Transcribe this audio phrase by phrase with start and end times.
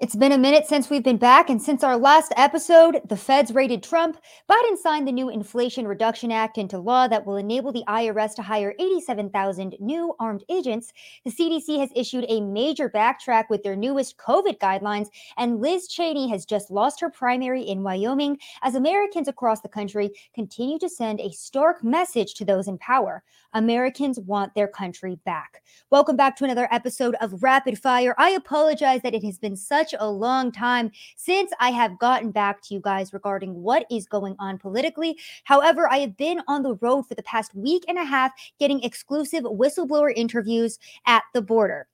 [0.00, 3.54] It's been a minute since we've been back, and since our last episode, the feds
[3.54, 4.18] raided Trump.
[4.50, 8.42] Biden signed the new Inflation Reduction Act into law that will enable the IRS to
[8.42, 10.92] hire 87,000 new armed agents.
[11.24, 16.28] The CDC has issued a major backtrack with their newest COVID guidelines, and Liz Cheney
[16.28, 21.20] has just lost her primary in Wyoming as Americans across the country continue to send
[21.20, 23.22] a stark message to those in power.
[23.52, 25.62] Americans want their country back.
[25.90, 28.16] Welcome back to another episode of Rapid Fire.
[28.18, 32.30] I apologize that it has been such such a long time since I have gotten
[32.30, 35.18] back to you guys regarding what is going on politically.
[35.44, 38.82] However, I have been on the road for the past week and a half getting
[38.82, 41.86] exclusive whistleblower interviews at the border.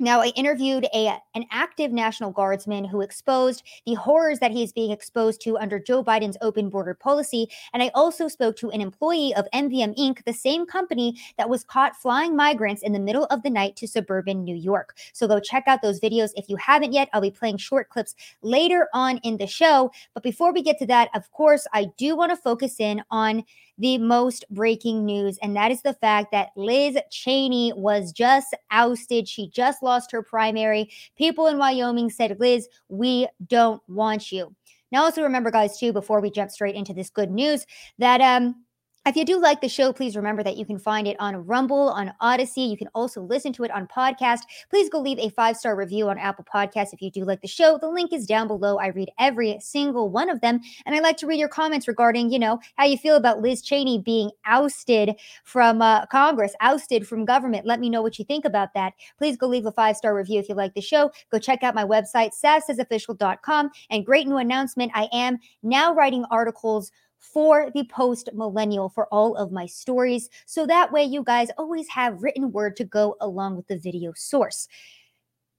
[0.00, 4.72] Now, I interviewed a an active National Guardsman who exposed the horrors that he is
[4.72, 7.48] being exposed to under Joe Biden's open border policy.
[7.72, 11.64] And I also spoke to an employee of MVM Inc., the same company that was
[11.64, 14.96] caught flying migrants in the middle of the night to suburban New York.
[15.12, 17.08] So go check out those videos if you haven't yet.
[17.12, 19.90] I'll be playing short clips later on in the show.
[20.14, 23.44] But before we get to that, of course, I do want to focus in on
[23.78, 29.28] the most breaking news, and that is the fact that Liz Cheney was just ousted.
[29.28, 30.90] She just lost her primary.
[31.16, 34.54] People in Wyoming said, Liz, we don't want you.
[34.90, 37.66] Now, also remember, guys, too, before we jump straight into this good news,
[37.98, 38.64] that um,
[39.08, 41.88] if you do like the show, please remember that you can find it on Rumble,
[41.88, 42.70] on Odysee.
[42.70, 44.40] You can also listen to it on podcast.
[44.68, 47.48] Please go leave a five star review on Apple Podcasts if you do like the
[47.48, 47.78] show.
[47.78, 48.78] The link is down below.
[48.78, 50.60] I read every single one of them.
[50.84, 53.62] And I like to read your comments regarding, you know, how you feel about Liz
[53.62, 57.66] Cheney being ousted from uh, Congress, ousted from government.
[57.66, 58.92] Let me know what you think about that.
[59.16, 61.10] Please go leave a five star review if you like the show.
[61.30, 63.70] Go check out my website, savsaysofficial.com.
[63.90, 69.36] And great new announcement I am now writing articles for the post millennial for all
[69.36, 70.28] of my stories.
[70.46, 74.12] So that way, you guys always have written word to go along with the video
[74.14, 74.68] source.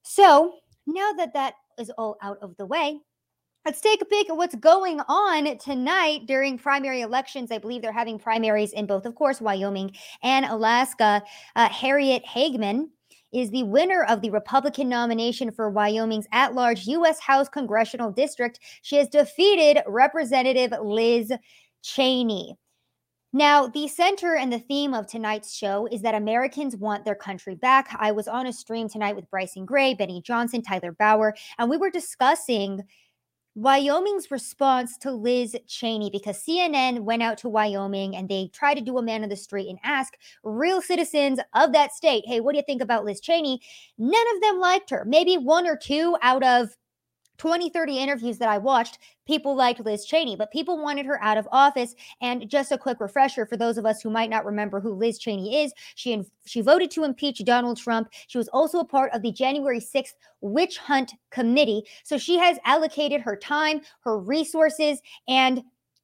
[0.03, 0.55] So
[0.87, 2.99] now that that is all out of the way,
[3.65, 7.51] Let's take a peek at what's going on tonight during primary elections.
[7.51, 9.91] I believe they're having primaries in both, of course, Wyoming
[10.23, 11.21] and Alaska.
[11.57, 12.89] Uh, Harriet Hageman
[13.31, 17.19] is the winner of the Republican nomination for Wyoming's at large U.S.
[17.19, 18.59] House Congressional District.
[18.81, 21.31] She has defeated Representative Liz
[21.81, 22.57] Cheney.
[23.31, 27.53] Now, the center and the theme of tonight's show is that Americans want their country
[27.53, 27.95] back.
[27.99, 31.77] I was on a stream tonight with Bryson Gray, Benny Johnson, Tyler Bowyer, and we
[31.77, 32.81] were discussing
[33.55, 38.81] Wyoming's response to Liz Cheney because CNN went out to Wyoming and they tried to
[38.81, 42.53] do a man on the street and ask real citizens of that state, hey, what
[42.53, 43.59] do you think about Liz Cheney?
[43.97, 45.03] None of them liked her.
[45.05, 46.69] Maybe one or two out of
[47.39, 51.37] 20, 30 interviews that I watched, people liked Liz Cheney, but people wanted her out
[51.37, 51.95] of office.
[52.21, 55.17] And just a quick refresher for those of us who might not remember who Liz
[55.17, 58.09] Cheney is, she she voted to impeach Donald Trump.
[58.27, 61.83] She was also a part of the January 6th witch hunt committee.
[62.03, 65.63] So she has allocated her time, her resources, and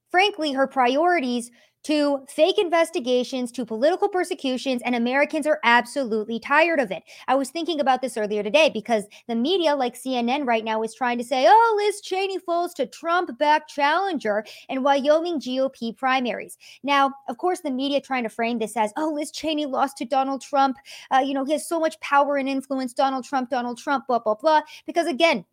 [0.09, 1.51] frankly, her priorities
[1.85, 7.03] to fake investigations, to political persecutions, and Americans are absolutely tired of it.
[7.27, 10.95] I was thinking about this earlier today because the media, like CNN right now, is
[10.95, 16.57] trying to say, oh, Liz Cheney falls to Trump back challenger in Wyoming GOP primaries.
[16.83, 20.05] Now, of course, the media trying to frame this as, oh, Liz Cheney lost to
[20.05, 20.77] Donald Trump.
[21.11, 24.19] Uh, you know, he has so much power and influence, Donald Trump, Donald Trump, blah,
[24.19, 24.61] blah, blah.
[24.87, 25.45] Because again,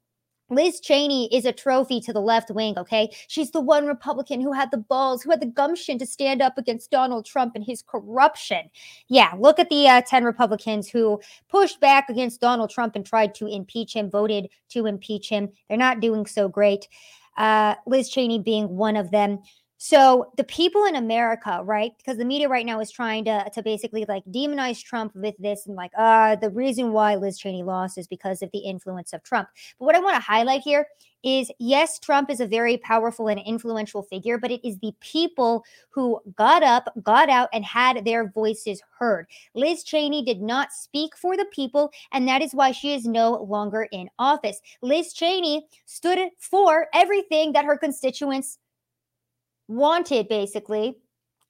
[0.52, 3.10] Liz Cheney is a trophy to the left wing, okay?
[3.26, 6.58] She's the one Republican who had the balls, who had the gumption to stand up
[6.58, 8.70] against Donald Trump and his corruption.
[9.08, 13.34] Yeah, look at the uh, 10 Republicans who pushed back against Donald Trump and tried
[13.36, 15.48] to impeach him, voted to impeach him.
[15.68, 16.86] They're not doing so great.
[17.36, 19.38] Uh, Liz Cheney being one of them.
[19.84, 21.90] So the people in America, right?
[21.98, 25.66] Because the media right now is trying to to basically like demonize Trump with this
[25.66, 29.24] and like, uh, the reason why Liz Cheney lost is because of the influence of
[29.24, 29.48] Trump.
[29.80, 30.86] But what I want to highlight here
[31.24, 35.64] is yes, Trump is a very powerful and influential figure, but it is the people
[35.90, 39.26] who got up, got out, and had their voices heard.
[39.54, 43.32] Liz Cheney did not speak for the people, and that is why she is no
[43.42, 44.60] longer in office.
[44.80, 48.58] Liz Cheney stood for everything that her constituents
[49.72, 50.96] wanted basically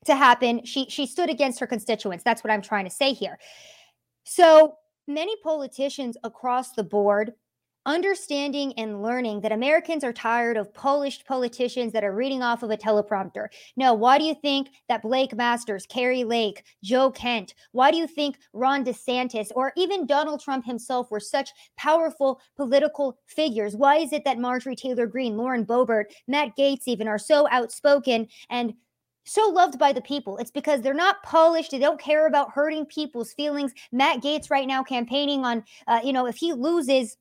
[0.04, 0.64] to happen.
[0.64, 2.24] She she stood against her constituents.
[2.24, 3.38] That's what I'm trying to say here.
[4.24, 4.76] So
[5.06, 7.32] many politicians across the board
[7.86, 12.70] understanding and learning that Americans are tired of polished politicians that are reading off of
[12.70, 13.48] a teleprompter.
[13.76, 18.06] No, why do you think that Blake Masters, Kari Lake, Joe Kent, why do you
[18.06, 23.76] think Ron DeSantis or even Donald Trump himself were such powerful political figures?
[23.76, 28.28] Why is it that Marjorie Taylor Greene, Lauren Boebert, Matt Gaetz even are so outspoken
[28.50, 28.74] and
[29.24, 30.36] so loved by the people.
[30.38, 31.70] It's because they're not polished.
[31.70, 33.72] They don't care about hurting people's feelings.
[33.92, 37.16] Matt Gaetz right now campaigning on, uh, you know, if he loses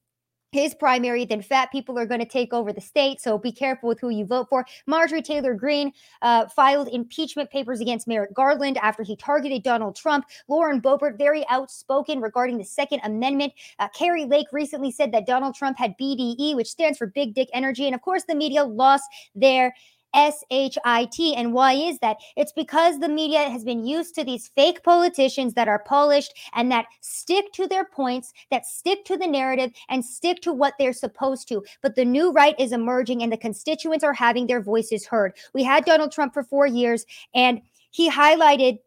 [0.51, 3.21] his primary, then fat people are going to take over the state.
[3.21, 4.65] So be careful with who you vote for.
[4.85, 10.25] Marjorie Taylor Greene uh, filed impeachment papers against Merrick Garland after he targeted Donald Trump.
[10.49, 13.53] Lauren Boebert, very outspoken regarding the Second Amendment.
[13.79, 17.49] Uh, Kari Lake recently said that Donald Trump had BDE, which stands for Big Dick
[17.53, 17.85] Energy.
[17.85, 19.73] And of course, the media lost their
[20.13, 21.35] S H I T.
[21.35, 22.17] And why is that?
[22.35, 26.71] It's because the media has been used to these fake politicians that are polished and
[26.71, 30.93] that stick to their points, that stick to the narrative and stick to what they're
[30.93, 31.63] supposed to.
[31.81, 35.33] But the new right is emerging and the constituents are having their voices heard.
[35.53, 37.61] We had Donald Trump for four years and
[37.91, 38.79] he highlighted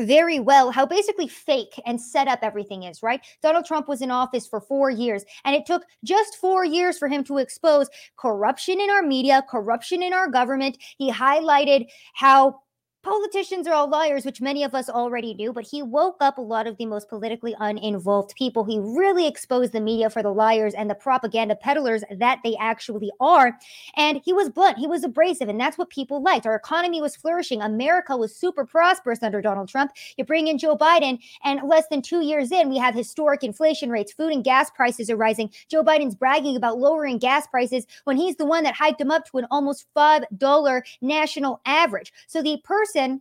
[0.00, 3.20] very well how basically fake and set up everything is, right?
[3.42, 7.08] Donald Trump was in office for four years, and it took just four years for
[7.08, 10.78] him to expose corruption in our media, corruption in our government.
[10.98, 12.60] He highlighted how
[13.04, 16.40] politicians are all liars, which many of us already knew, but he woke up a
[16.40, 18.64] lot of the most politically uninvolved people.
[18.64, 23.12] He really exposed the media for the liars and the propaganda peddlers that they actually
[23.20, 23.58] are.
[23.96, 26.46] And he was blunt, he was abrasive, and that's what people liked.
[26.46, 27.60] Our economy was flourishing.
[27.60, 29.92] America was super prosperous under Donald Trump.
[30.16, 33.90] You bring in Joe Biden, and less than two years in, we have historic inflation
[33.90, 34.12] rates.
[34.12, 35.50] Food and gas prices are rising.
[35.68, 39.26] Joe Biden's bragging about lowering gas prices when he's the one that hiked them up
[39.26, 42.10] to an almost $5 national average.
[42.26, 43.20] So the person person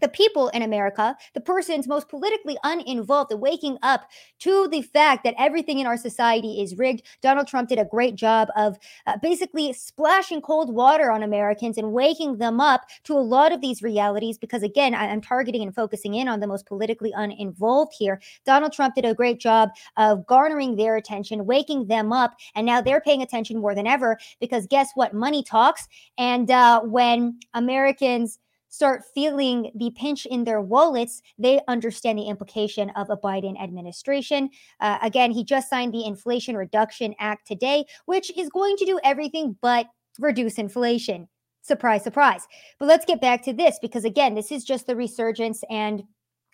[0.00, 4.08] the people in America, the persons most politically uninvolved, waking up
[4.38, 7.02] to the fact that everything in our society is rigged.
[7.20, 11.92] Donald Trump did a great job of uh, basically splashing cold water on Americans and
[11.92, 14.38] waking them up to a lot of these realities.
[14.38, 18.22] Because again, I- I'm targeting and focusing in on the most politically uninvolved here.
[18.46, 19.68] Donald Trump did a great job
[19.98, 24.18] of garnering their attention, waking them up, and now they're paying attention more than ever
[24.40, 25.12] because guess what?
[25.12, 25.86] Money talks.
[26.16, 28.38] And uh, when Americans
[28.70, 34.48] start feeling the pinch in their wallets, they understand the implication of a Biden administration.
[34.80, 38.98] Uh, again, he just signed the Inflation Reduction Act today, which is going to do
[39.04, 39.86] everything but
[40.18, 41.28] reduce inflation.
[41.62, 42.46] Surprise, surprise.
[42.78, 46.02] But let's get back to this because, again, this is just the resurgence and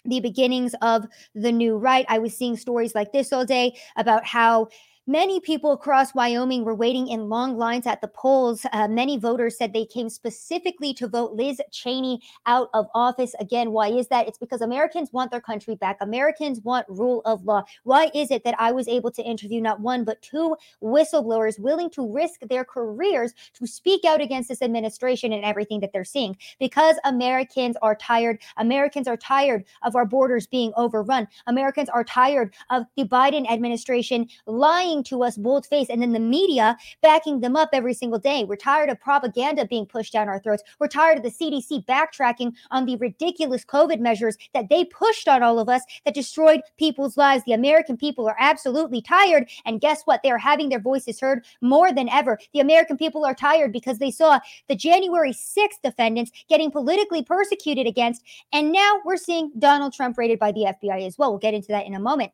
[0.04, 2.06] the beginnings of the new right.
[2.08, 4.68] I was seeing stories like this all day about how
[5.08, 8.66] Many people across Wyoming were waiting in long lines at the polls.
[8.72, 13.32] Uh, many voters said they came specifically to vote Liz Cheney out of office.
[13.38, 14.26] Again, why is that?
[14.26, 15.98] It's because Americans want their country back.
[16.00, 17.62] Americans want rule of law.
[17.84, 21.90] Why is it that I was able to interview not one, but two whistleblowers willing
[21.90, 26.36] to risk their careers to speak out against this administration and everything that they're seeing?
[26.58, 28.40] Because Americans are tired.
[28.56, 31.28] Americans are tired of our borders being overrun.
[31.46, 36.12] Americans are tired of the Biden administration lying lying to us bold face and then
[36.12, 38.44] the media backing them up every single day.
[38.44, 40.62] We're tired of propaganda being pushed down our throats.
[40.78, 45.42] We're tired of the CDC backtracking on the ridiculous COVID measures that they pushed on
[45.42, 47.44] all of us that destroyed people's lives.
[47.44, 49.48] The American people are absolutely tired.
[49.64, 50.20] And guess what?
[50.22, 52.38] They're having their voices heard more than ever.
[52.54, 54.38] The American people are tired because they saw
[54.68, 58.22] the January 6th defendants getting politically persecuted against.
[58.52, 61.30] And now we're seeing Donald Trump raided by the FBI as well.
[61.30, 62.32] We'll get into that in a moment.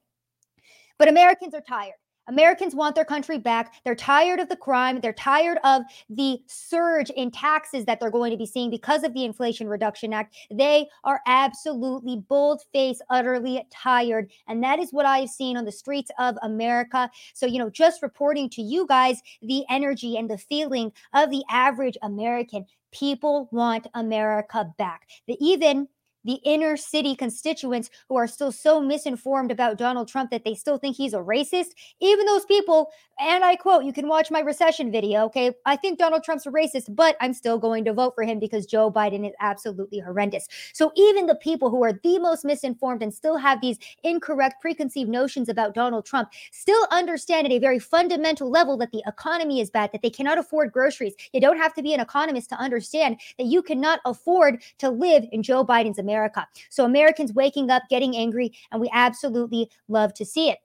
[0.98, 1.94] But Americans are tired.
[2.28, 3.74] Americans want their country back.
[3.84, 5.00] They're tired of the crime.
[5.00, 9.14] They're tired of the surge in taxes that they're going to be seeing because of
[9.14, 10.36] the Inflation Reduction Act.
[10.50, 14.30] They are absolutely bold faced, utterly tired.
[14.46, 17.10] And that is what I've seen on the streets of America.
[17.34, 21.42] So, you know, just reporting to you guys the energy and the feeling of the
[21.50, 22.66] average American.
[22.92, 25.08] People want America back.
[25.26, 25.88] The, even
[26.24, 30.78] the inner city constituents who are still so misinformed about Donald Trump that they still
[30.78, 31.70] think he's a racist.
[32.00, 35.52] Even those people, and I quote, you can watch my recession video, okay?
[35.66, 38.66] I think Donald Trump's a racist, but I'm still going to vote for him because
[38.66, 40.48] Joe Biden is absolutely horrendous.
[40.72, 45.10] So even the people who are the most misinformed and still have these incorrect preconceived
[45.10, 49.70] notions about Donald Trump still understand at a very fundamental level that the economy is
[49.70, 51.14] bad, that they cannot afford groceries.
[51.32, 55.24] You don't have to be an economist to understand that you cannot afford to live
[55.32, 56.11] in Joe Biden's America.
[56.12, 56.46] America.
[56.68, 60.58] So Americans waking up, getting angry, and we absolutely love to see it.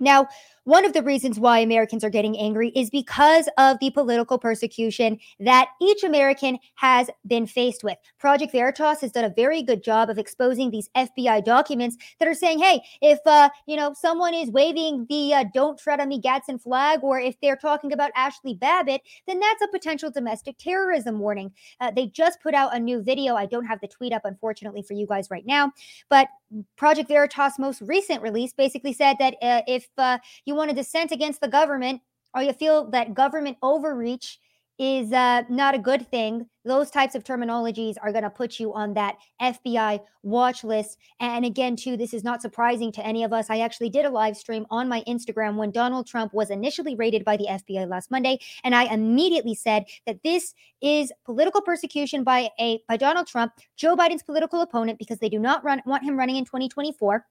[0.00, 0.28] Now,
[0.68, 5.18] one of the reasons why Americans are getting angry is because of the political persecution
[5.40, 7.96] that each American has been faced with.
[8.18, 12.34] Project Veritas has done a very good job of exposing these FBI documents that are
[12.34, 16.20] saying, hey, if uh, you know someone is waving the uh, "Don't Tread on Me"
[16.20, 21.18] Gadsden flag, or if they're talking about Ashli Babbitt, then that's a potential domestic terrorism
[21.18, 21.50] warning.
[21.80, 23.36] Uh, they just put out a new video.
[23.36, 25.72] I don't have the tweet up, unfortunately, for you guys right now,
[26.10, 26.28] but
[26.76, 29.62] Project Veritas' most recent release basically said that uh,
[29.96, 32.00] uh, you want to dissent against the government
[32.34, 34.38] or you feel that government overreach
[34.78, 36.46] is uh, not a good thing.
[36.64, 40.98] Those types of terminologies are going to put you on that FBI watch list.
[41.18, 43.50] And again, too, this is not surprising to any of us.
[43.50, 47.24] I actually did a live stream on my Instagram when Donald Trump was initially raided
[47.24, 52.50] by the FBI last Monday, and I immediately said that this is political persecution by
[52.60, 56.16] a by Donald Trump, Joe Biden's political opponent, because they do not run, want him
[56.16, 57.26] running in 2024.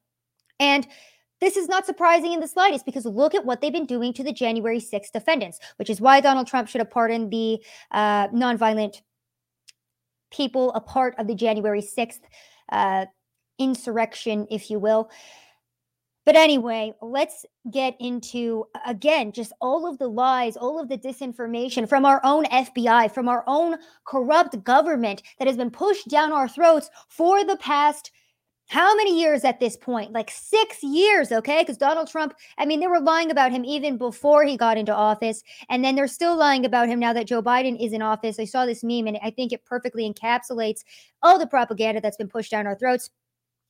[0.59, 0.87] And
[1.39, 4.23] this is not surprising in the slightest because look at what they've been doing to
[4.23, 7.59] the January 6th defendants, which is why Donald Trump should have pardoned the
[7.91, 9.01] uh, nonviolent
[10.31, 12.21] people, a part of the January 6th
[12.71, 13.05] uh,
[13.59, 15.09] insurrection, if you will.
[16.25, 21.87] But anyway, let's get into again just all of the lies, all of the disinformation
[21.87, 26.49] from our own FBI, from our own corrupt government that has been pushed down our
[26.49, 28.11] throats for the past
[28.67, 30.11] how many years at this point?
[30.11, 31.61] Like six years, okay?
[31.61, 34.93] Because Donald Trump, I mean, they were lying about him even before he got into
[34.93, 35.41] office.
[35.69, 38.39] And then they're still lying about him now that Joe Biden is in office.
[38.39, 40.83] I saw this meme and I think it perfectly encapsulates
[41.23, 43.09] all the propaganda that's been pushed down our throats.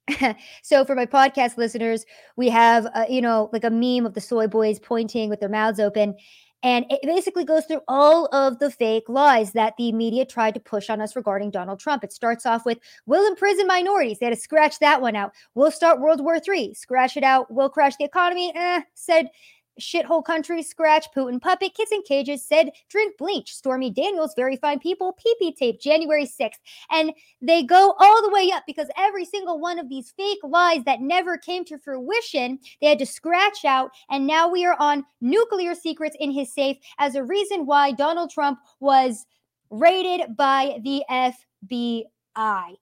[0.64, 4.22] so for my podcast listeners, we have, uh, you know, like a meme of the
[4.22, 6.16] soy boys pointing with their mouths open.
[6.64, 10.60] And it basically goes through all of the fake lies that the media tried to
[10.60, 12.04] push on us regarding Donald Trump.
[12.04, 14.18] It starts off with, we'll imprison minorities.
[14.20, 15.34] They had to scratch that one out.
[15.54, 16.74] We'll start World War III.
[16.74, 17.52] Scratch it out.
[17.52, 18.52] We'll crash the economy.
[18.56, 19.30] Eh, said
[19.80, 24.80] shithole country, scratch, Putin, puppet, kids in cages, said, drink bleach, Stormy Daniels, very fine
[24.80, 26.60] people, PP tape, January 6th.
[26.92, 30.84] And they go all the way up because every single one of these fake lies
[30.86, 33.92] that never came to fruition, they had to scratch out.
[34.10, 38.32] And now we are on nuclear secrets in his safe as a reason why Donald
[38.32, 39.26] Trump was
[39.70, 42.76] raided by the FBI.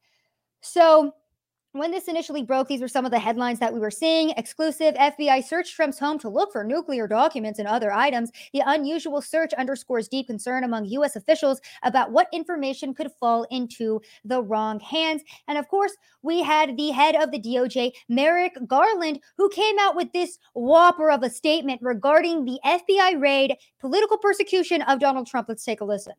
[0.61, 1.13] So,
[1.75, 4.29] when this initially broke, these were some of the headlines that we were seeing.
[4.31, 8.31] Exclusive FBI search Trump's home to look for nuclear documents and other items.
[8.53, 11.17] The unusual search underscores deep concern among U.S.
[11.17, 15.21] officials about what information could fall into the wrong hands.
[15.49, 15.91] And of course,
[16.21, 21.11] we had the head of the DOJ, Merrick Garland, who came out with this whopper
[21.11, 25.49] of a statement regarding the FBI raid, political persecution of Donald Trump.
[25.49, 26.13] Let's take a listen.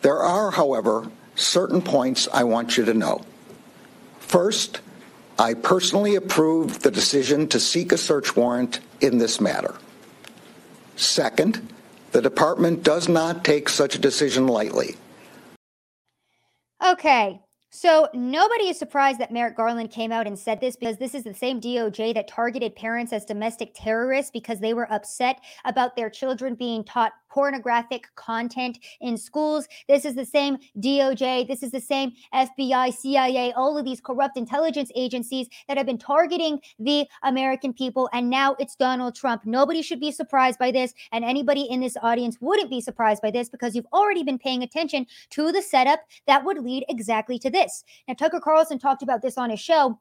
[0.00, 3.22] There are, however, certain points I want you to know.
[4.30, 4.80] First,
[5.40, 9.74] I personally approve the decision to seek a search warrant in this matter.
[10.94, 11.68] Second,
[12.12, 14.94] the department does not take such a decision lightly.
[16.80, 21.16] Okay, so nobody is surprised that Merrick Garland came out and said this because this
[21.16, 25.96] is the same DOJ that targeted parents as domestic terrorists because they were upset about
[25.96, 29.66] their children being taught pornographic content in schools.
[29.88, 34.36] This is the same DOJ, this is the same FBI, CIA, all of these corrupt
[34.36, 38.08] intelligence agencies that have been targeting the American people.
[38.12, 39.46] And now it's Donald Trump.
[39.46, 40.92] Nobody should be surprised by this.
[41.12, 44.62] And anybody in this audience wouldn't be surprised by this because you've already been paying
[44.62, 47.84] attention to the setup that would lead exactly to this.
[48.08, 49.98] Now, Tucker Carlson talked about this on his show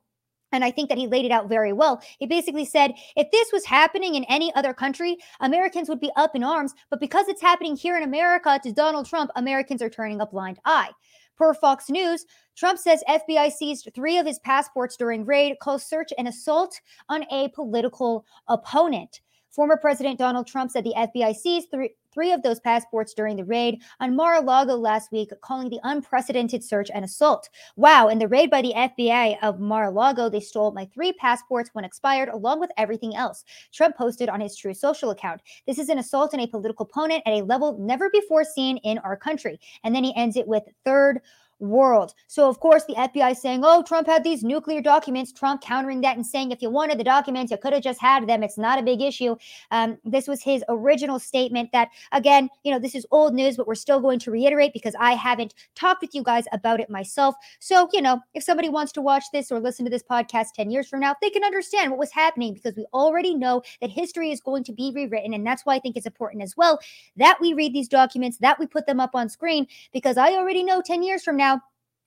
[0.51, 2.01] and I think that he laid it out very well.
[2.17, 6.35] He basically said if this was happening in any other country, Americans would be up
[6.35, 6.73] in arms.
[6.89, 10.59] But because it's happening here in America to Donald Trump, Americans are turning a blind
[10.65, 10.89] eye.
[11.37, 12.25] Per Fox News,
[12.57, 17.23] Trump says FBI seized three of his passports during raid, calls search and assault on
[17.31, 19.21] a political opponent.
[19.49, 23.45] Former President Donald Trump said the FBI seized three, three of those passports during the
[23.45, 27.47] raid on Mar a Lago last week, calling the unprecedented search an assault.
[27.77, 28.09] Wow.
[28.09, 31.69] In the raid by the FBI of Mar a Lago, they stole my three passports
[31.71, 33.45] when expired, along with everything else.
[33.71, 35.39] Trump posted on his Truth Social account.
[35.65, 38.97] This is an assault on a political opponent at a level never before seen in
[38.97, 39.57] our country.
[39.85, 41.21] And then he ends it with third
[41.59, 42.13] world.
[42.27, 45.31] So, of course, the FBI saying, oh, Trump had these nuclear documents.
[45.31, 48.27] Trump countering that and saying, if you wanted the documents, you could have just had
[48.27, 48.43] them.
[48.43, 49.35] It's not a big issue.
[49.71, 53.67] Um, this was his original statement that, again, you know, this is old news, but
[53.67, 57.35] we're still going to reiterate because I haven't talked with you guys about it myself.
[57.59, 60.71] So, you know, if somebody wants to watch this or listen to this podcast 10
[60.71, 64.31] years from now, they can understand what was happening because we already know that history
[64.31, 65.33] is going to be rewritten.
[65.33, 66.79] And that's why I think it's important as well
[67.17, 70.63] that we read these documents, that we put them up on screen, because I already
[70.63, 71.48] know 10 years from now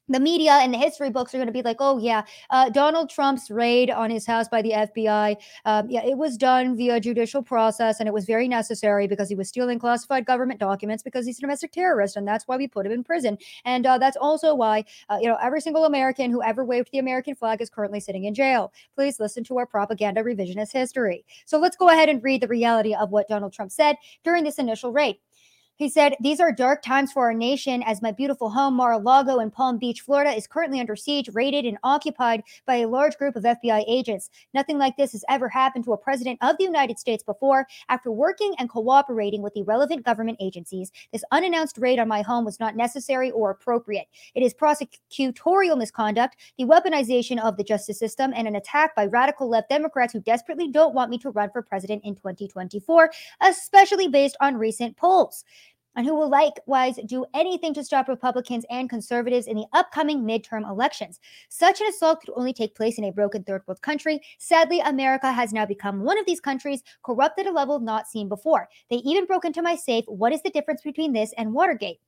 [0.08, 3.08] the media and the history books are going to be like, oh, yeah, uh, Donald
[3.08, 5.36] Trump's raid on his house by the FBI.
[5.64, 9.34] Um, yeah, it was done via judicial process and it was very necessary because he
[9.34, 12.16] was stealing classified government documents because he's a domestic terrorist.
[12.16, 13.38] And that's why we put him in prison.
[13.64, 16.98] And uh, that's also why, uh, you know, every single American who ever waved the
[16.98, 18.72] American flag is currently sitting in jail.
[18.94, 21.24] Please listen to our propaganda revisionist history.
[21.46, 24.58] So let's go ahead and read the reality of what Donald Trump said during this
[24.58, 25.16] initial raid.
[25.82, 28.98] He said, These are dark times for our nation as my beautiful home, Mar a
[28.98, 33.16] Lago in Palm Beach, Florida, is currently under siege, raided, and occupied by a large
[33.16, 34.30] group of FBI agents.
[34.54, 37.66] Nothing like this has ever happened to a president of the United States before.
[37.88, 42.44] After working and cooperating with the relevant government agencies, this unannounced raid on my home
[42.44, 44.06] was not necessary or appropriate.
[44.36, 49.48] It is prosecutorial misconduct, the weaponization of the justice system, and an attack by radical
[49.48, 53.10] left Democrats who desperately don't want me to run for president in 2024,
[53.40, 55.42] especially based on recent polls
[55.96, 60.68] and who will likewise do anything to stop Republicans and conservatives in the upcoming midterm
[60.68, 61.20] elections.
[61.48, 64.20] Such an assault could only take place in a broken third world country.
[64.38, 68.28] Sadly, America has now become one of these countries, corrupt at a level not seen
[68.28, 68.68] before.
[68.90, 70.04] They even broke into my safe.
[70.06, 71.98] What is the difference between this and Watergate?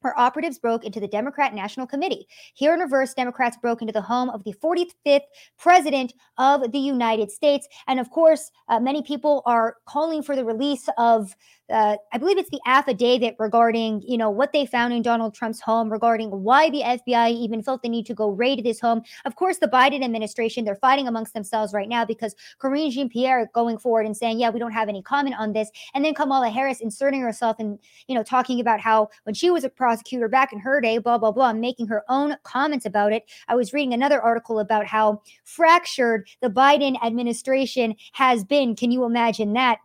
[0.00, 2.26] where operatives broke into the Democrat National Committee.
[2.54, 5.22] Here in reverse, Democrats broke into the home of the 45th
[5.56, 7.68] President of the United States.
[7.86, 11.34] And of course, uh, many people are calling for the release of
[11.70, 15.60] uh, I believe it's the affidavit regarding, you know, what they found in Donald Trump's
[15.60, 19.02] home, regarding why the FBI even felt the need to go raid this home.
[19.24, 23.78] Of course, the Biden administration, they're fighting amongst themselves right now because Karine Jean-Pierre going
[23.78, 25.70] forward and saying, yeah, we don't have any comment on this.
[25.94, 29.64] And then Kamala Harris inserting herself and, you know, talking about how when she was
[29.64, 33.24] a prosecutor back in her day, blah, blah, blah, making her own comments about it.
[33.48, 38.74] I was reading another article about how fractured the Biden administration has been.
[38.74, 39.78] Can you imagine that?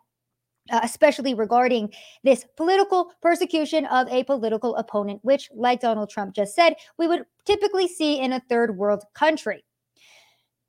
[0.72, 1.92] Uh, especially regarding
[2.24, 7.26] this political persecution of a political opponent, which, like Donald Trump just said, we would
[7.46, 9.64] typically see in a third world country.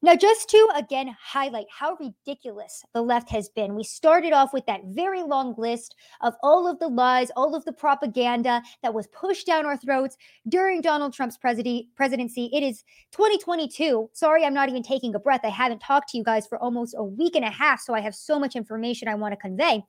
[0.04, 4.66] Now, just to again highlight how ridiculous the left has been, we started off with
[4.66, 9.06] that very long list of all of the lies, all of the propaganda that was
[9.06, 12.50] pushed down our throats during Donald Trump's presidency.
[12.52, 14.11] It is 2022.
[14.12, 15.40] Sorry, I'm not even taking a breath.
[15.42, 18.00] I haven't talked to you guys for almost a week and a half, so I
[18.00, 19.84] have so much information I want to convey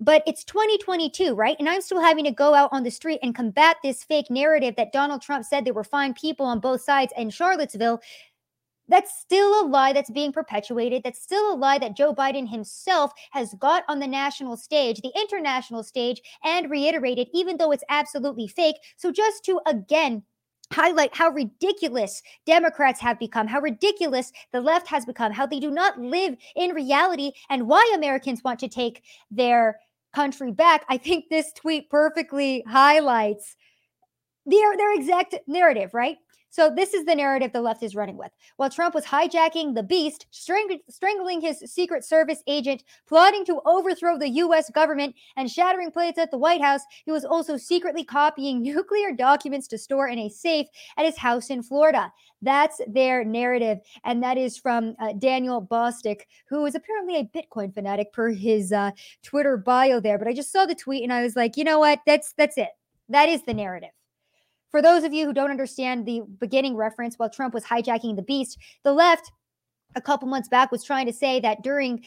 [0.00, 1.56] but it's 2022, right?
[1.58, 4.74] And I'm still having to go out on the street and combat this fake narrative
[4.76, 8.00] that Donald Trump said there were fine people on both sides in Charlottesville
[8.90, 11.02] that's still a lie that's being perpetuated.
[11.02, 15.12] That's still a lie that Joe Biden himself has got on the national stage, the
[15.18, 18.76] international stage, and reiterated, even though it's absolutely fake.
[18.96, 20.24] So, just to again
[20.72, 25.70] highlight how ridiculous Democrats have become, how ridiculous the left has become, how they do
[25.70, 29.80] not live in reality, and why Americans want to take their
[30.14, 33.56] country back, I think this tweet perfectly highlights
[34.46, 36.16] their, their exact narrative, right?
[36.50, 38.32] So this is the narrative the left is running with.
[38.56, 44.18] While Trump was hijacking the beast, strang- strangling his Secret Service agent, plotting to overthrow
[44.18, 44.68] the U.S.
[44.68, 49.68] government, and shattering plates at the White House, he was also secretly copying nuclear documents
[49.68, 52.12] to store in a safe at his house in Florida.
[52.42, 57.72] That's their narrative, and that is from uh, Daniel Bostic, who is apparently a Bitcoin
[57.72, 58.90] fanatic per his uh,
[59.22, 60.18] Twitter bio there.
[60.18, 62.00] But I just saw the tweet and I was like, you know what?
[62.06, 62.70] That's that's it.
[63.08, 63.90] That is the narrative.
[64.70, 68.22] For those of you who don't understand the beginning reference, while Trump was hijacking the
[68.22, 69.30] beast, the left
[69.96, 72.04] a couple months back was trying to say that during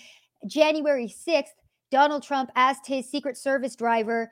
[0.48, 1.56] January 6th,
[1.92, 4.32] Donald Trump asked his Secret Service driver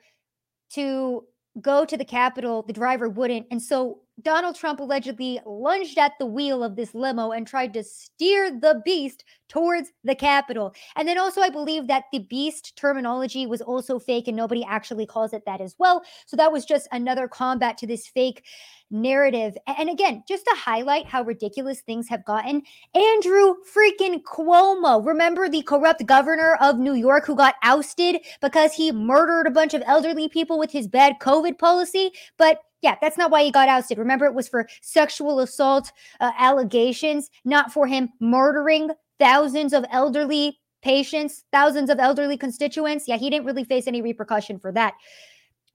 [0.70, 1.24] to
[1.60, 2.62] go to the Capitol.
[2.62, 3.46] The driver wouldn't.
[3.50, 7.82] And so Donald Trump allegedly lunged at the wheel of this limo and tried to
[7.82, 10.74] steer the beast towards the Capitol.
[10.96, 15.06] And then also, I believe that the beast terminology was also fake and nobody actually
[15.06, 16.02] calls it that as well.
[16.26, 18.44] So that was just another combat to this fake
[18.90, 19.56] narrative.
[19.66, 22.62] And again, just to highlight how ridiculous things have gotten,
[22.94, 28.92] Andrew freaking Cuomo, remember the corrupt governor of New York who got ousted because he
[28.92, 32.10] murdered a bunch of elderly people with his bad COVID policy?
[32.36, 33.96] But yeah, that's not why he got ousted.
[33.96, 40.58] Remember, it was for sexual assault uh, allegations, not for him murdering thousands of elderly
[40.82, 43.06] patients, thousands of elderly constituents.
[43.06, 44.94] Yeah, he didn't really face any repercussion for that.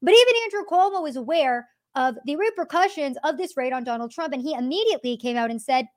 [0.02, 4.34] But even Andrew Cuomo was aware of the repercussions of this raid on Donald Trump,
[4.34, 5.88] and he immediately came out and said,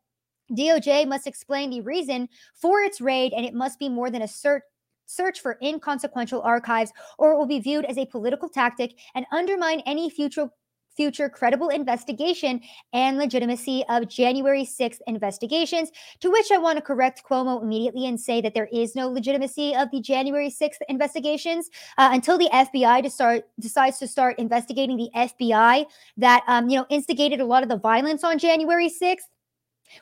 [0.52, 4.28] DOJ must explain the reason for its raid, and it must be more than a
[4.28, 4.62] search
[5.06, 9.80] search for inconsequential archives, or it will be viewed as a political tactic and undermine
[9.80, 10.48] any future
[10.96, 12.60] future credible investigation
[12.92, 15.90] and legitimacy of January 6th investigations.
[16.20, 19.74] To which I want to correct Cuomo immediately and say that there is no legitimacy
[19.74, 24.96] of the January 6th investigations uh, until the FBI to start decides to start investigating
[24.96, 29.28] the FBI that um, you know instigated a lot of the violence on January 6th.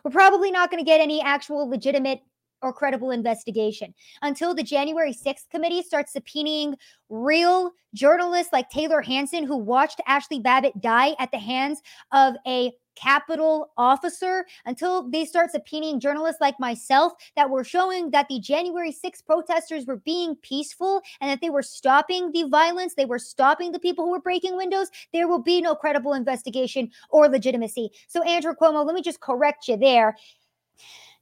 [0.05, 2.21] We're probably not going to get any actual legitimate
[2.63, 6.75] or credible investigation until the January 6th committee starts subpoenaing
[7.09, 11.81] real journalists like Tayler Hansen, who watched Ashli Babbitt die at the hands
[12.13, 18.27] of a Capitol officer until they start subpoenaing journalists like myself that were showing that
[18.29, 23.05] the January 6th protesters were being peaceful and that they were stopping the violence, they
[23.05, 27.29] were stopping the people who were breaking windows, there will be no credible investigation or
[27.29, 27.91] legitimacy.
[28.09, 30.17] So, Andrew Cuomo, let me just correct you there.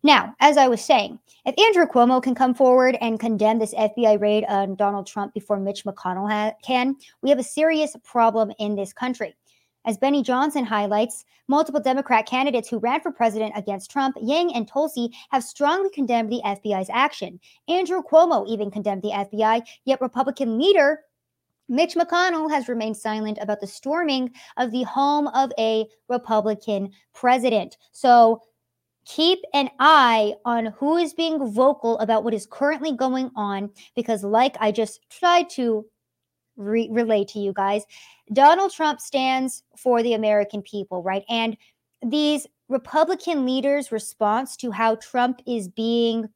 [0.07, 4.21] Now, as I was saying, if Andrew Cuomo can come forward and condemn this FBI
[4.21, 8.77] raid on Donald Trump before Mitch McConnell ha- can, we have a serious problem in
[8.77, 9.35] this country.
[9.85, 14.69] As Benny Johnson highlights, multiple Democrat candidates who ran for president against Trump, Yang and
[14.69, 17.41] Tulsi, have strongly condemned the FBI's action.
[17.67, 21.01] Andrew Cuomo even condemned the FBI, yet Republican leader
[21.69, 27.77] Mitch McConnell has remained silent about the storming of the home of a Republican president.
[27.91, 28.41] So
[29.07, 34.25] keep an eye on who is being vocal about what is currently going on because
[34.25, 35.87] like i just tried to
[36.57, 37.85] re- relay to you guys
[38.33, 41.25] donald trump stands for the american people right?
[41.29, 41.57] And
[42.05, 46.29] these republican leaders response to how trump is being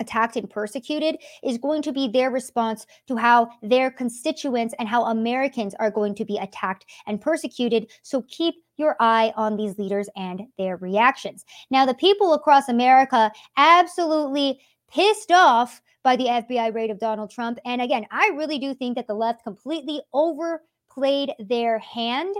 [0.00, 5.04] attacked and persecuted is going to be their response to how their constituents and how
[5.04, 7.90] Americans are going to be attacked and persecuted.
[8.02, 11.44] So keep your eye on these leaders and their reactions.
[11.70, 17.58] Now, the people across America absolutely pissed off by the FBI raid of Donald Trump.
[17.64, 22.34] And again, I really do think that the left completely overplayed their hand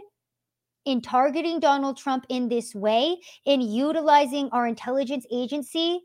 [0.85, 6.01] in targeting Donald Trump in this way, in utilizing our intelligence agency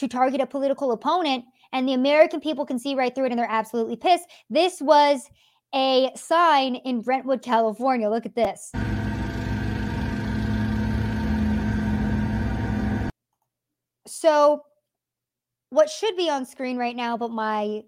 [0.00, 1.44] to target a political opponent.
[1.72, 4.24] And the American people can see right through it and they're absolutely pissed.
[4.48, 5.30] This was
[5.74, 8.08] a sign in Brentwood, California.
[8.08, 8.72] Look at this.
[14.06, 14.62] So,
[15.68, 17.82] what should be on screen right now, but my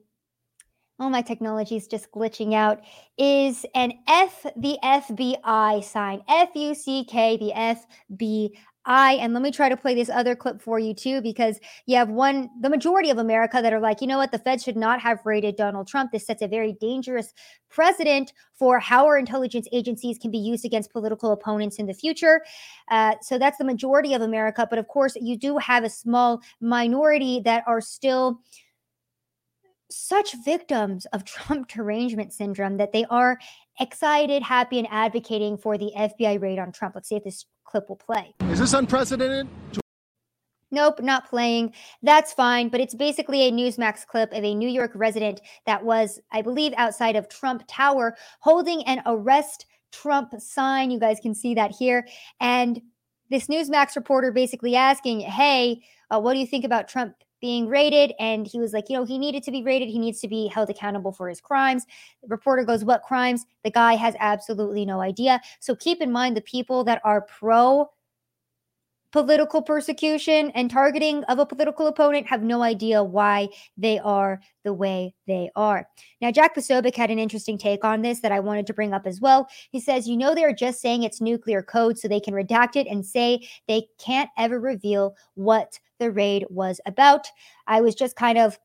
[1.01, 2.81] oh my technology is just glitching out,
[3.19, 6.23] is an F the FBI sign.
[6.29, 10.61] F U C K the I and let me try to play this other clip
[10.61, 14.07] for you too, because you have one, the majority of America that are like, you
[14.07, 16.11] know what, the Fed should not have raided Donald Trump.
[16.11, 17.33] This sets a very dangerous
[17.69, 22.43] precedent for how our intelligence agencies can be used against political opponents in the future.
[22.91, 24.67] Uh, so that's the majority of America.
[24.69, 28.41] But of course, you do have a small minority that are still
[29.91, 33.39] such victims of Trump derangement syndrome that they are
[33.79, 36.95] excited, happy, and advocating for the FBI raid on Trump.
[36.95, 38.35] Let's see if this clip will play.
[38.51, 39.49] Is this unprecedented?
[40.71, 41.75] Nope, not playing.
[42.03, 42.71] That's fine.
[42.71, 46.73] But it's basically a Newsmax clip of a New York resident that was, I believe,
[46.77, 50.91] outside of Trump Tower holding an arrest Trump sign.
[50.91, 52.07] You guys can see that here.
[52.41, 52.81] And
[53.29, 58.15] this Newsmax reporter basically asking, hey, uh, what do you think about Trump being raided.
[58.19, 59.91] And he was like, you know, he needed to be raided.
[59.91, 61.85] He needs to be held accountable for his crimes.
[62.23, 63.45] The reporter goes, What crimes?
[63.65, 65.43] The guy has absolutely no idea.
[65.61, 67.91] So keep in mind the people that are pro
[69.13, 74.73] political persecution and targeting of a political opponent have no idea why they are the
[74.73, 75.87] way they are.
[76.21, 79.07] Now, Jack Posobiec had an interesting take on this that I wanted to bring up
[79.07, 79.49] as well.
[79.71, 82.87] He says, You know, they're just saying it's nuclear code so they can redact it
[82.87, 87.27] and say they can't ever reveal what the raid was about.
[87.67, 88.59] I was just kind of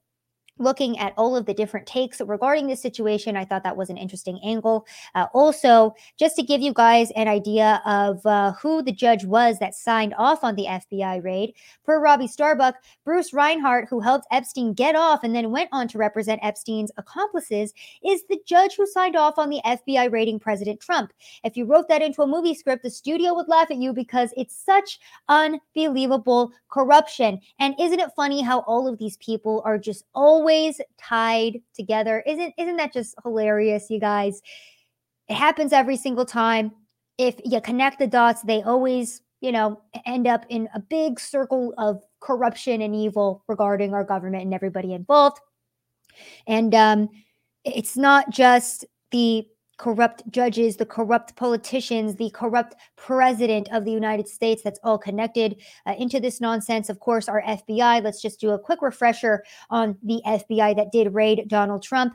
[0.59, 3.37] looking at all of the different takes regarding this situation.
[3.37, 4.85] I thought that was an interesting angle.
[5.15, 9.59] Uh, also, just to give you guys an idea of uh, who the judge was
[9.59, 11.53] that signed off on the FBI raid,
[11.85, 15.97] per Robby Starbuck, Bruce Reinhart, who helped Epstein get off and then went on to
[15.97, 21.13] represent Epstein's accomplices, is the judge who signed off on the FBI raiding President Trump.
[21.43, 24.33] If you wrote that into a movie script, the studio would laugh at you because
[24.35, 27.39] it's such unbelievable corruption.
[27.59, 32.23] And isn't it funny how all of these people are just always always tied together.
[32.25, 34.41] Isn't isn't that just hilarious, you guys?
[35.27, 36.71] It happens every single time.
[37.17, 41.73] If you connect the dots, they always, you know, end up in a big circle
[41.77, 45.39] of corruption and evil regarding our government and everybody involved.
[46.47, 47.09] And um,
[47.65, 49.45] it's not just the
[49.77, 54.61] corrupt judges, the corrupt politicians, the corrupt president of the United States.
[54.63, 56.89] That's all connected uh, into this nonsense.
[56.89, 58.03] Of course, our FBI.
[58.03, 62.13] Let's just do a quick refresher on the FBI that did raid Donald Trump.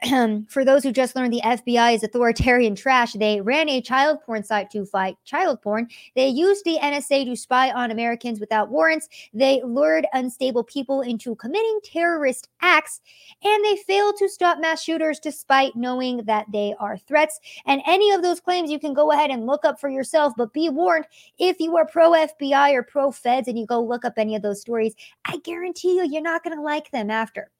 [0.48, 4.42] for those who just learned the FBI is authoritarian trash, they ran a child porn
[4.42, 5.88] site to fight child porn.
[6.14, 9.08] They used the NSA to spy on Americans without warrants.
[9.32, 13.00] They lured unstable people into committing terrorist acts.
[13.42, 17.40] And they failed to stop mass shooters despite knowing that they are threats.
[17.66, 20.32] And any of those claims you can go ahead and look up for yourself.
[20.36, 21.06] But be warned
[21.38, 24.42] if you are pro FBI or pro feds and you go look up any of
[24.42, 27.50] those stories, I guarantee you, you're not going to like them after.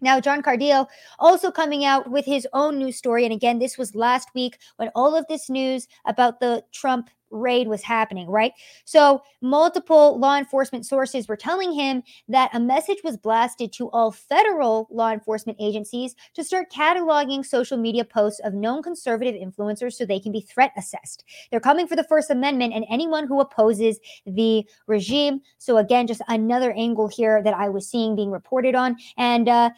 [0.00, 0.86] Now, John Cardillo
[1.18, 3.24] also coming out with his own news story.
[3.24, 7.68] And again, this was last week when all of this news about the Trump raid
[7.68, 8.52] was happening, right?
[8.84, 14.12] So, multiple law enforcement sources were telling him that a message was blasted to all
[14.12, 20.04] federal law enforcement agencies to start cataloging social media posts of known conservative influencers so
[20.04, 21.24] they can be threat assessed.
[21.50, 25.40] They're coming for the First Amendment and anyone who opposes the regime.
[25.58, 28.96] So, again, just another angle here that I was seeing being reported on.
[29.16, 29.70] And, uh,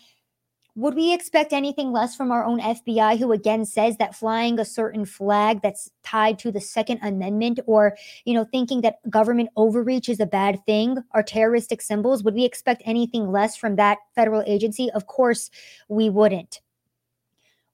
[0.81, 4.65] would we expect anything less from our own FBI, who again says that flying a
[4.65, 10.09] certain flag that's tied to the Second Amendment or, you know, thinking that government overreach
[10.09, 12.25] is a bad thing are terroristic symbols?
[12.25, 14.91] Would we expect anything less from that federal agency?
[14.93, 15.51] Of course,
[15.89, 16.63] we wouldn't.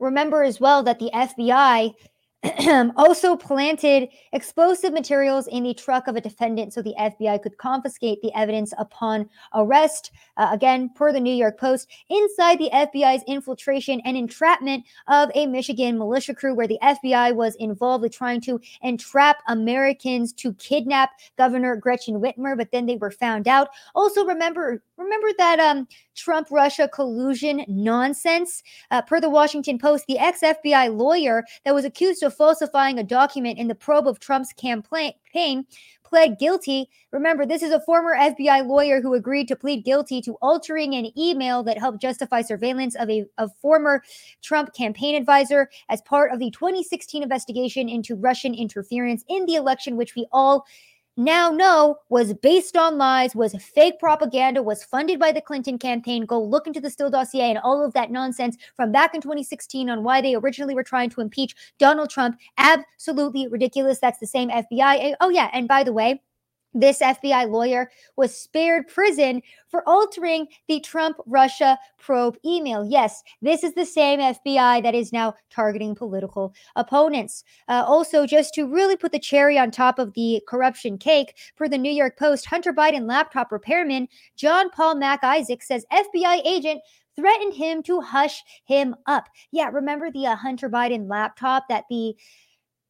[0.01, 1.95] Remember as well that the FBI
[2.97, 8.21] also planted explosive materials in the truck of a defendant so the FBI could confiscate
[8.23, 10.11] the evidence upon arrest.
[10.37, 15.47] Uh, again, per the New York Post, inside the FBI's infiltration and entrapment of a
[15.47, 21.11] Michigan militia crew, where the FBI was involved with trying to entrap Americans to kidnap
[21.39, 23.69] Governor Gretchen Whitmer, but then they were found out.
[23.95, 28.63] Also, remember Remember that um, Trump Russia collusion nonsense?
[28.91, 33.03] Uh, per the Washington Post, the ex FBI lawyer that was accused of falsifying a
[33.03, 35.15] document in the probe of Trump's campaign
[36.05, 36.89] pled guilty.
[37.13, 41.11] Remember, this is a former FBI lawyer who agreed to plead guilty to altering an
[41.19, 44.03] email that helped justify surveillance of a of former
[44.43, 49.97] Trump campaign advisor as part of the 2016 investigation into Russian interference in the election,
[49.97, 50.67] which we all
[51.17, 56.27] now know was based on lies, was fake propaganda, was funded by the Clinton campaign.
[56.27, 59.89] Go look into the Steele dossier and all of that nonsense from back in 2016
[59.89, 62.39] on why they originally were trying to impeach Donald Trump.
[62.59, 63.99] Absolutely ridiculous.
[63.99, 65.15] That's the same FBI.
[65.21, 65.51] Oh, yeah.
[65.53, 66.23] And by the way,
[66.81, 72.87] this FBI lawyer was spared prison for altering the Trump Russia probe email.
[72.89, 77.45] Yes, this is the same FBI that is now targeting political opponents.
[77.69, 81.69] Uh, also, just to really put the cherry on top of the corruption cake, for
[81.69, 86.81] the New York Post, Hunter Biden laptop repairman John Paul Mac Isaac says FBI agent
[87.17, 89.29] threatened him to hush him up.
[89.51, 92.15] Yeah, remember the uh, Hunter Biden laptop that the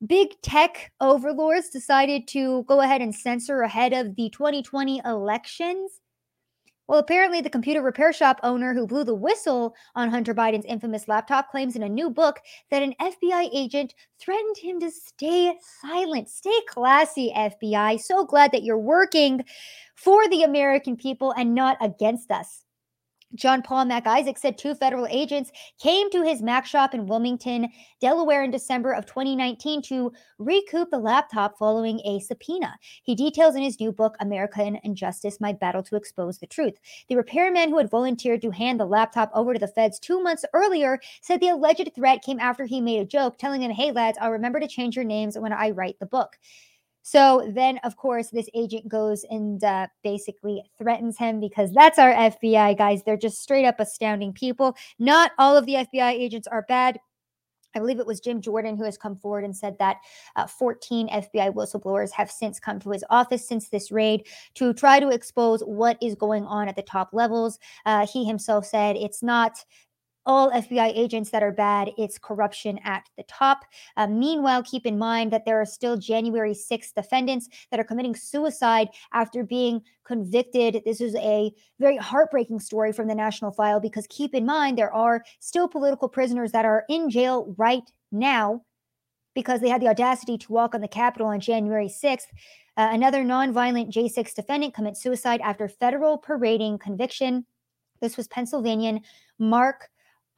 [0.05, 6.01] big tech overlords decided to go ahead and censor ahead of the 2020 elections.
[6.89, 11.09] Well, apparently, the computer repair shop owner who blew the whistle on Hunter Biden's infamous
[11.09, 12.39] laptop claims in a new book
[12.71, 16.29] that an FBI agent threatened him to stay silent.
[16.29, 18.01] Stay classy, FBI.
[18.01, 19.45] So glad that you're working
[19.97, 22.66] for the American people and not against us.
[23.35, 27.69] John Paul Mac Isaac said two federal agents came to his Mac shop in Wilmington,
[28.01, 32.79] Delaware in December of 2019 to recoup the laptop following a subpoena.
[33.03, 36.75] He details in his new book, American Injustice My Battle to Expose the Truth.
[37.09, 40.45] The repairman who had volunteered to hand the laptop over to the feds two months
[40.53, 44.19] earlier said the alleged threat came after he made a joke, telling him, Hey, lads,
[44.21, 46.39] I'll remember to change your names when I write the book.
[47.07, 52.13] So then, of course, this agent goes and uh, basically threatens him because that's our
[52.13, 53.05] FBI guys.
[53.05, 54.77] They're just straight up astounding people.
[54.99, 56.99] Not all of the FBI agents are bad.
[57.77, 59.99] I believe it was Jim Jordan who has come forward and said that
[60.35, 64.99] uh, 14 FBI whistleblowers have since come to his office since this raid to try
[64.99, 67.61] to expose what is going on at the top levels.
[67.85, 69.65] Uh, he himself said it's not
[70.27, 73.65] all FBI agents that are bad, it's corruption at the top.
[73.97, 78.15] Uh, meanwhile, keep in mind that there are still January 6th defendants that are committing
[78.15, 80.83] suicide after being convicted.
[80.85, 84.93] This is a very heartbreaking story from the National File because keep in mind there
[84.93, 88.63] are still political prisoners that are in jail right now
[89.35, 92.27] because they had the audacity to walk on the Capitol on January 6th.
[92.77, 97.47] Uh, another nonviolent J6 defendant commits suicide after federal parading conviction.
[98.01, 99.03] This was Pennsylvanian
[99.39, 99.89] Mark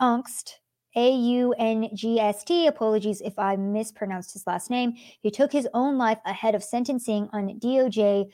[0.01, 0.55] Aungst,
[0.97, 2.67] A U N G S T.
[2.67, 4.95] Apologies if I mispronounced his last name.
[5.21, 8.31] He took his own life ahead of sentencing on DOJ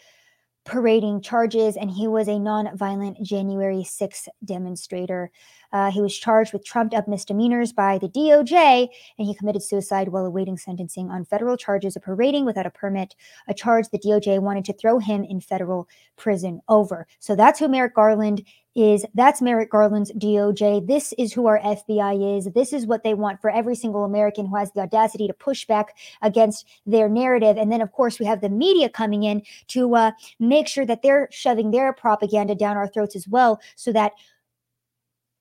[0.65, 5.31] parading charges, and he was a non-violent January 6th demonstrator.
[5.73, 10.09] Uh, he was charged with trumped up misdemeanors by the DOJ, and he committed suicide
[10.09, 13.15] while awaiting sentencing on federal charges of parading without a permit,
[13.47, 17.07] a charge the DOJ wanted to throw him in federal prison over.
[17.19, 18.43] So that's who Merrick Garland
[18.75, 20.87] is that's Merrick Garland's DOJ.
[20.87, 22.47] This is who our FBI is.
[22.55, 25.67] This is what they want for every single American who has the audacity to push
[25.67, 27.57] back against their narrative.
[27.57, 30.11] And then, of course, we have the media coming in to uh,
[30.41, 34.13] make sure that they're shoving their propaganda down our throats as well, so that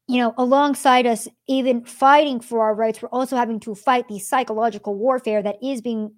[0.07, 4.19] you know, alongside us, even fighting for our rights, we're also having to fight the
[4.19, 6.11] psychological warfare that is being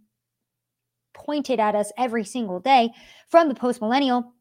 [1.13, 2.89] pointed at us every single day
[3.29, 4.33] from the post millennial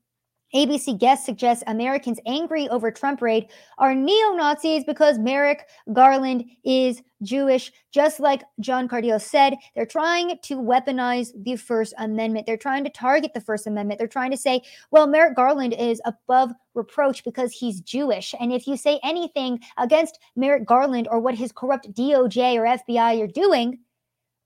[0.55, 7.03] ABC guest suggests Americans angry over Trump raid are neo Nazis because Merrick Garland is
[7.23, 7.73] Jewish.
[7.91, 12.47] Just like John Cardillo said, they're trying to weaponize the First Amendment.
[12.47, 13.99] They're trying to target the First Amendment.
[13.99, 18.35] They're trying to say, well, Merrick Garland is above reproach because he's Jewish.
[18.39, 23.23] And if you say anything against Merrick Garland or what his corrupt DOJ or FBI
[23.23, 23.79] are doing,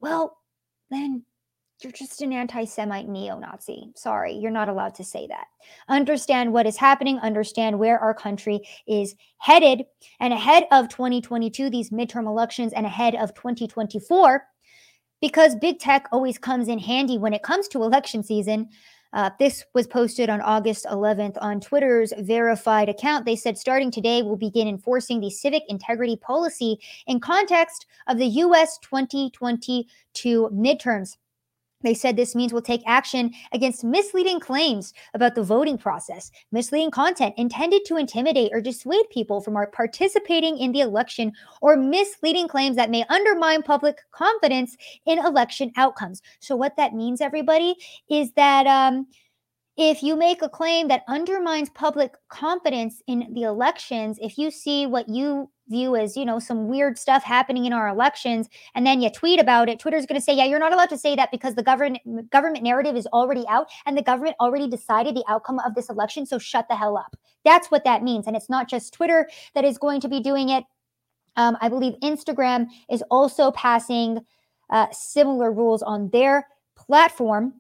[0.01, 0.39] well,
[0.91, 1.25] then
[1.81, 3.91] you're just an anti Semite neo Nazi.
[3.95, 5.47] Sorry, you're not allowed to say that.
[5.89, 9.85] Understand what is happening, understand where our country is headed.
[10.19, 14.45] And ahead of 2022, these midterm elections, and ahead of 2024,
[15.21, 18.69] because big tech always comes in handy when it comes to election season.
[19.13, 23.25] Uh, this was posted on August 11th on Twitter's verified account.
[23.25, 28.27] They said starting today, we'll begin enforcing the civic integrity policy in context of the
[28.27, 31.17] US 2022 midterms.
[31.83, 36.91] They said this means we'll take action against misleading claims about the voting process, misleading
[36.91, 42.77] content intended to intimidate or dissuade people from participating in the election, or misleading claims
[42.77, 46.21] that may undermine public confidence in election outcomes.
[46.41, 47.77] So, what that means, everybody,
[48.11, 49.07] is that um,
[49.79, 54.87] if you make a claim that undermines public confidence in the elections, if you see
[54.87, 59.01] what you view as, you know, some weird stuff happening in our elections and then
[59.01, 61.31] you tweet about it, Twitter's going to say, "Yeah, you're not allowed to say that
[61.31, 65.61] because the government government narrative is already out and the government already decided the outcome
[65.61, 67.15] of this election, so shut the hell up."
[67.45, 68.27] That's what that means.
[68.27, 70.65] And it's not just Twitter that is going to be doing it.
[71.37, 74.27] Um, I believe Instagram is also passing
[74.71, 77.55] uh, similar rules on their platform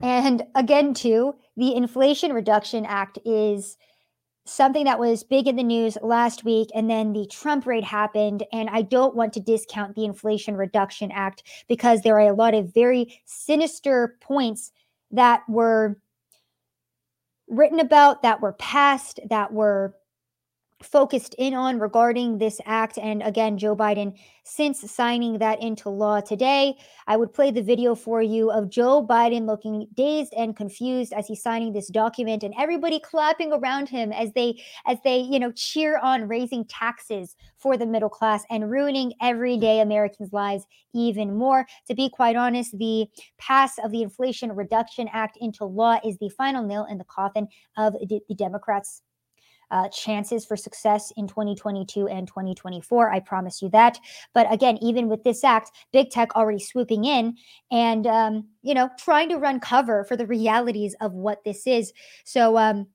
[0.00, 3.76] and again, too, the Inflation Reduction Act is
[4.48, 8.42] something that was big in the news last week and then the Trump raid happened
[8.50, 12.54] and I don't want to discount the Inflation Reduction Act because there are a lot
[12.54, 14.72] of very sinister points
[15.10, 15.98] that were
[17.48, 19.94] written about that were passed that were
[20.82, 22.98] focused in on regarding this act.
[22.98, 27.94] And again, Joe Biden, since signing that into law today, I would play the video
[27.94, 32.54] for you of Joe Biden looking dazed and confused as he's signing this document and
[32.58, 37.76] everybody clapping around him as they as they, you know, cheer on raising taxes for
[37.76, 40.64] the middle class and ruining everyday Americans' lives
[40.94, 41.66] even more.
[41.88, 43.06] To be quite honest, the
[43.38, 47.48] pass of the Inflation Reduction Act into law is the final nail in the coffin
[47.76, 49.02] of the, Democrats'
[49.70, 53.10] uh, chances for success in 2022 and 2024.
[53.10, 53.98] I promise you that.
[54.34, 57.36] But again, even with this act, big tech already swooping in
[57.70, 61.92] and, um, you know, trying to run cover for the realities of what this is.
[62.24, 62.86] So, um,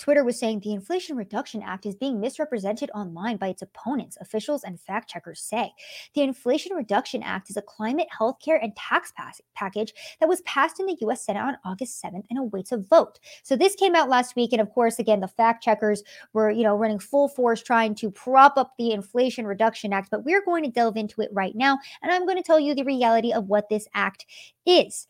[0.00, 4.64] Twitter was saying the Inflation Reduction Act is being misrepresented online by its opponents, officials,
[4.64, 5.72] and fact checkers say.
[6.14, 10.80] The Inflation Reduction Act is a climate, healthcare, and tax pass- package that was passed
[10.80, 11.26] in the U.S.
[11.26, 13.20] Senate on August 7th and awaits a vote.
[13.42, 16.62] So this came out last week, and of course, again, the fact checkers were, you
[16.62, 20.08] know, running full force trying to prop up the Inflation Reduction Act.
[20.10, 22.74] But we're going to delve into it right now, and I'm going to tell you
[22.74, 24.24] the reality of what this act
[24.64, 25.06] is.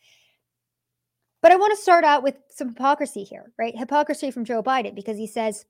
[1.42, 3.76] But I want to start out with some hypocrisy here, right?
[3.76, 5.64] Hypocrisy from Joe Biden because he says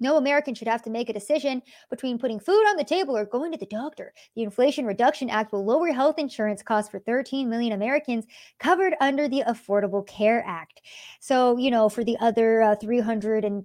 [0.00, 3.24] no American should have to make a decision between putting food on the table or
[3.24, 4.12] going to the doctor.
[4.34, 8.26] The Inflation Reduction Act will lower health insurance costs for 13 million Americans
[8.58, 10.80] covered under the Affordable Care Act.
[11.20, 13.64] So, you know, for the other uh, 300 and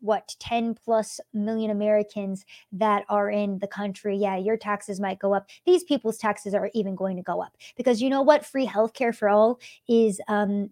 [0.00, 5.34] what 10 plus million Americans that are in the country, yeah, your taxes might go
[5.34, 5.48] up.
[5.66, 8.44] These people's taxes are even going to go up because you know what?
[8.44, 10.70] Free healthcare for all is um,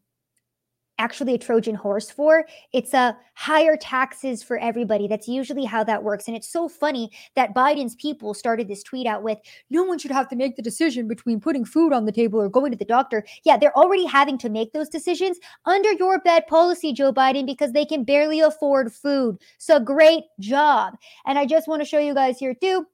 [0.98, 2.46] actually a Trojan horse for.
[2.72, 5.08] It's a higher taxes for everybody.
[5.08, 6.26] That's usually how that works.
[6.26, 9.38] And it's so funny that Biden's people started this tweet out with
[9.70, 12.48] no one should have to make the decision between putting food on the table or
[12.48, 13.24] going to the doctor.
[13.44, 17.72] Yeah, they're already having to make those decisions under your bad policy, Joe Biden, because
[17.72, 19.38] they can barely afford food.
[19.58, 20.94] So great job.
[21.26, 22.86] And I just want to show you guys here too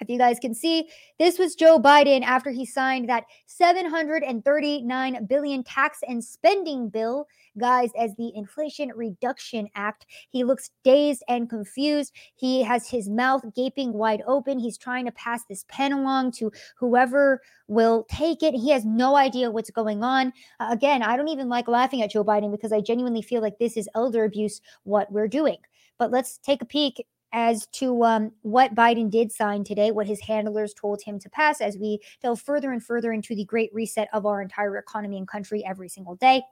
[0.00, 5.64] if you guys can see, this was Joe Biden after he signed that 739 billion
[5.64, 7.26] tax and spending bill,
[7.58, 10.06] guys, as the Inflation Reduction Act.
[10.30, 12.12] He looks dazed and confused.
[12.34, 14.58] He has his mouth gaping wide open.
[14.58, 18.54] He's trying to pass this pen along to whoever will take it.
[18.54, 20.32] He has no idea what's going on.
[20.60, 23.58] Uh, again, I don't even like laughing at Joe Biden because I genuinely feel like
[23.58, 25.58] this is elder abuse what we're doing.
[25.98, 30.20] But let's take a peek as to um, what Biden did sign today, what his
[30.20, 34.08] handlers told him to pass, as we delve further and further into the great reset
[34.12, 36.42] of our entire economy and country every single day.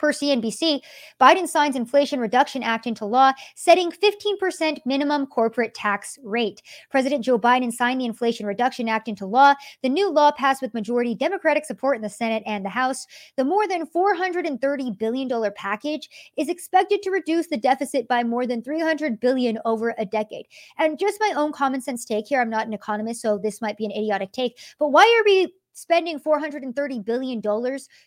[0.00, 0.80] Per CNBC,
[1.20, 6.62] Biden signs Inflation Reduction Act into law, setting 15% minimum corporate tax rate.
[6.90, 9.52] President Joe Biden signed the Inflation Reduction Act into law.
[9.82, 13.06] The new law passed with majority Democratic support in the Senate and the House.
[13.36, 18.62] The more than $430 billion package is expected to reduce the deficit by more than
[18.62, 20.46] 300 billion over a decade.
[20.78, 23.76] And just my own common sense take here, I'm not an economist, so this might
[23.76, 27.42] be an idiotic take, but why are we spending $430 billion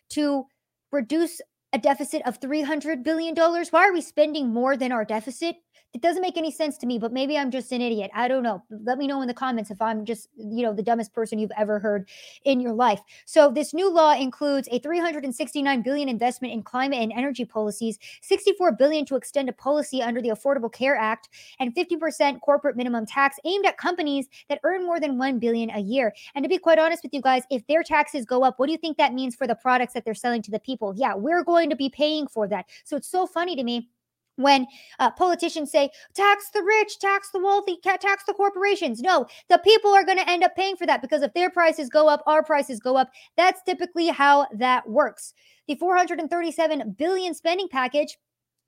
[0.09, 0.47] to
[0.91, 1.41] reduce
[1.74, 3.36] a deficit of $300 billion?
[3.36, 5.57] Why are we spending more than our deficit?
[5.93, 8.09] It doesn't make any sense to me, but maybe I'm just an idiot.
[8.15, 8.63] I don't know.
[8.71, 11.51] Let me know in the comments if I'm just, you know, the dumbest person you've
[11.55, 12.09] ever heard
[12.45, 12.99] in your life.
[13.26, 18.71] So this new law includes a 369 billion investment in climate and energy policies, 64
[18.71, 23.38] billion to extend a policy under the Affordable Care Act, and 50% corporate minimum tax
[23.45, 26.11] aimed at companies that earn more than 1 billion a year.
[26.34, 28.71] And to be quite honest with you guys, if their taxes go up, what do
[28.71, 30.95] you think that means for the products that they're selling to the people?
[30.97, 32.66] Yeah, we're going to be paying for that.
[32.84, 33.89] So it's so funny to me
[34.36, 34.66] when
[34.99, 39.01] uh, politicians say tax the rich tax the wealthy tax the corporations.
[39.01, 41.89] No the people are going to end up paying for that because if their prices
[41.89, 43.11] go up our prices go up.
[43.38, 45.34] That's typically how that works.
[45.68, 48.18] The 437 billion spending package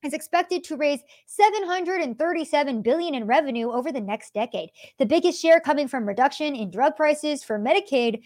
[0.04, 4.70] is expected to raise 737 billion in revenue over the next decade.
[5.00, 8.22] The biggest share coming from reduction in drug prices for medicaid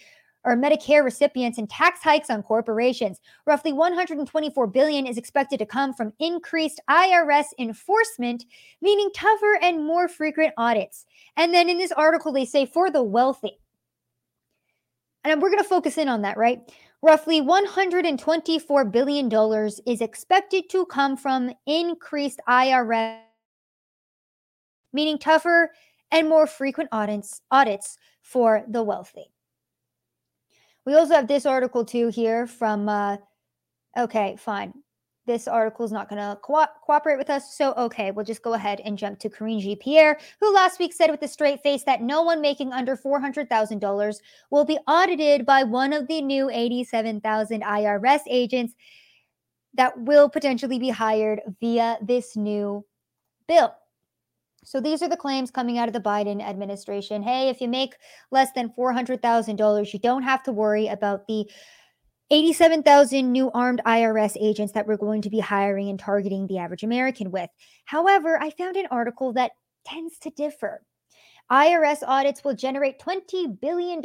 [0.46, 3.20] or Medicare recipients and tax hikes on corporations.
[3.46, 8.46] Roughly 124 billion is expected to come from increased IRS enforcement,
[8.82, 11.06] meaning tougher and more frequent audits.
[11.36, 13.60] And then in this article they say for the wealthy.
[15.24, 16.60] And we're going to focus in on that, right?
[17.02, 19.32] Roughly $124 billion
[19.86, 23.20] is expected to come from increased IRS,
[24.94, 25.72] meaning tougher
[26.12, 29.32] and more frequent audits, audits for the wealthy.
[30.90, 33.18] We also have this article too here from, uh,
[33.96, 34.74] okay, fine.
[35.28, 37.56] This article is not going to co- cooperate with us.
[37.56, 41.12] So, okay, we'll just go ahead and jump to Karine Jean-Pierre, who last week said
[41.12, 44.16] with a straight face that no one making under $400,000
[44.50, 48.74] will be audited by one of the new 87,000 IRS agents
[49.76, 52.84] that will potentially be hired via this new
[53.48, 53.76] bill.
[54.70, 57.24] So these are the claims coming out of the Biden administration.
[57.24, 57.96] Hey, if you make
[58.30, 61.50] less than $400,000, you don't have to worry about the
[62.30, 66.84] 87,000 new armed IRS agents that we're going to be hiring and targeting the average
[66.84, 67.50] American with.
[67.86, 69.54] However, I found an article that
[69.86, 70.84] tends to differ.
[71.52, 74.04] IRS audits will generate $20 billion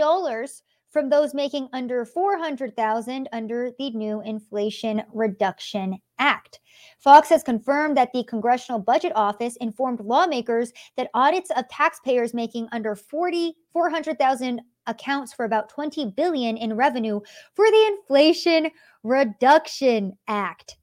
[0.90, 6.60] from those making under 400,000 under the new Inflation Reduction Act.
[6.98, 12.68] Fox has confirmed that the Congressional Budget Office informed lawmakers that audits of taxpayers making
[12.72, 17.20] under 40 400,000 accounts for about 20 billion in revenue
[17.54, 18.70] for the Inflation
[19.02, 20.76] Reduction Act.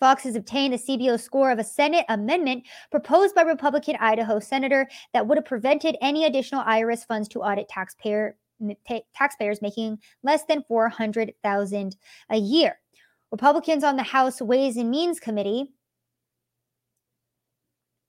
[0.00, 4.88] Fox has obtained a CBO score of a Senate amendment proposed by Republican Idaho Senator
[5.12, 8.36] that would have prevented any additional IRS funds to audit taxpayer
[9.14, 11.96] taxpayers making less than 400,000
[12.30, 12.78] a year.
[13.30, 15.72] Republicans on the House Ways and Means Committee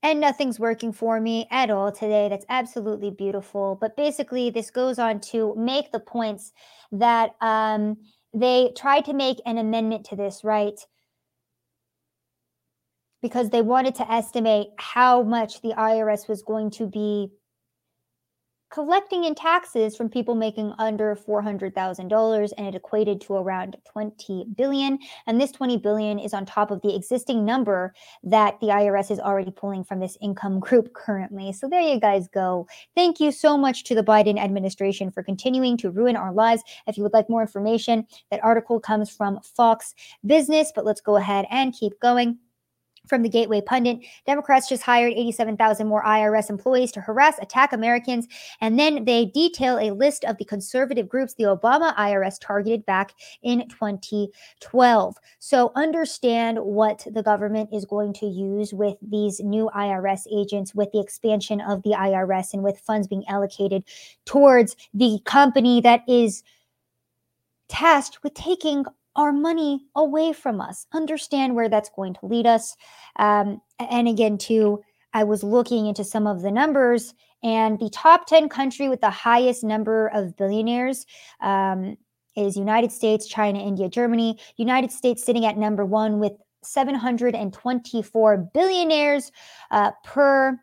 [0.02, 2.30] and nothing's working for me at all today.
[2.30, 3.78] That's absolutely beautiful.
[3.80, 6.54] But basically, this goes on to make the points
[6.92, 7.98] that um,
[8.34, 10.80] they tried to make an amendment to this, right?
[13.22, 17.30] Because they wanted to estimate how much the IRS was going to be
[18.70, 25.00] collecting in taxes from people making under $400,000 and it equated to around 20 billion
[25.28, 27.94] and this 20 billion is on top of the existing number
[28.24, 31.52] that the IRS is already pulling from this income group currently.
[31.52, 32.68] So there you guys go.
[32.96, 36.64] Thank you so much to the Biden administration for continuing to ruin our lives.
[36.88, 39.96] If you would like more information, that article comes from Fox
[40.26, 42.38] Business, but let's go ahead and keep going
[43.10, 43.99] from the Gateway Pundit.
[44.26, 48.28] Democrats just hired 87,000 more IRS employees to harass, attack Americans.
[48.62, 53.14] And then they detail a list of the conservative groups the Obama IRS targeted back
[53.41, 55.18] in 2012.
[55.39, 60.91] So understand what the government is going to use with these new IRS agents, with
[60.91, 63.84] the expansion of the IRS, and with funds being allocated
[64.26, 66.43] towards the company that is
[67.70, 68.84] tasked with taking
[69.16, 70.86] our money away from us.
[70.93, 72.76] Understand where that's going to lead us.
[73.18, 74.82] Um, and again, too,
[75.14, 79.10] I was looking into some of the numbers, and the top 10 country with the
[79.10, 81.05] highest number of billionaires
[81.41, 81.97] um,
[82.36, 84.38] is United States, China, India, Germany.
[84.57, 86.34] United States sitting at number one with
[86.64, 89.32] 724 billionaires
[89.72, 90.60] uh, per.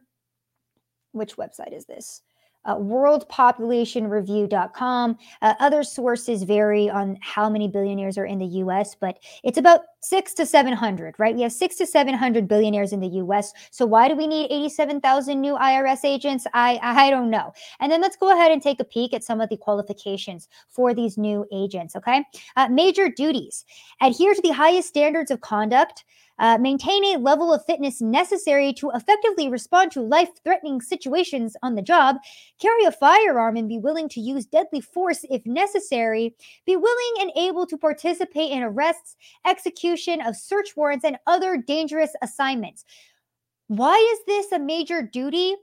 [1.12, 2.22] Which website is this?
[2.66, 5.18] Uh, worldpopulationreview.com.
[5.40, 9.80] Uh, other sources vary on how many billionaires are in the US, but it's about
[10.00, 11.34] six to 700, right?
[11.34, 13.52] We have six to 700 billionaires in the US.
[13.70, 16.46] So why do we need 87,000 new IRS agents?
[16.54, 17.52] I, I don't know.
[17.80, 20.94] And then let's go ahead and take a peek at some of the qualifications for
[20.94, 22.24] these new agents, okay?
[22.56, 23.64] Uh, major duties
[24.00, 26.04] adhere to the highest standards of conduct
[26.38, 31.74] uh, maintain a level of fitness necessary to effectively respond to life threatening situations on
[31.74, 32.16] the job,
[32.60, 36.34] carry a firearm and be willing to use deadly force if necessary,
[36.66, 39.16] be willing and able to participate in arrests,
[39.46, 42.84] execution of search warrants, and other dangerous assignments.
[43.68, 45.56] Why is this a major duty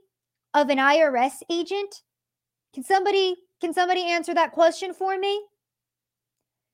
[0.52, 2.02] of an IRS agent?
[2.74, 5.42] Can somebody can somebody answer that question for me?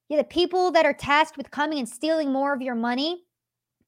[0.09, 3.23] Yeah, the people that are tasked with coming and stealing more of your money,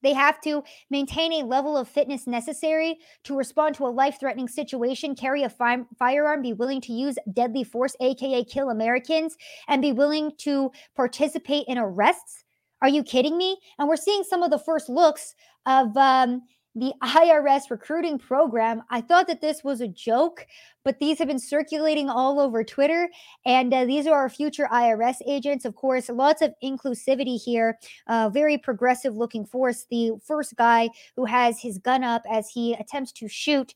[0.02, 4.48] they have to maintain a level of fitness necessary to respond to a life threatening
[4.48, 9.36] situation, carry a fi- firearm, be willing to use deadly force, AKA kill Americans,
[9.68, 12.44] and be willing to participate in arrests.
[12.80, 13.58] Are you kidding me?
[13.78, 15.34] And we're seeing some of the first looks
[15.66, 16.42] of um,
[16.74, 18.82] the IRS recruiting program.
[18.90, 20.46] I thought that this was a joke,
[20.84, 23.10] but these have been circulating all over Twitter.
[23.44, 25.64] And uh, these are our future IRS agents.
[25.64, 27.78] Of course, lots of inclusivity here.
[28.06, 29.86] Uh, very progressive looking force.
[29.90, 33.74] The first guy who has his gun up as he attempts to shoot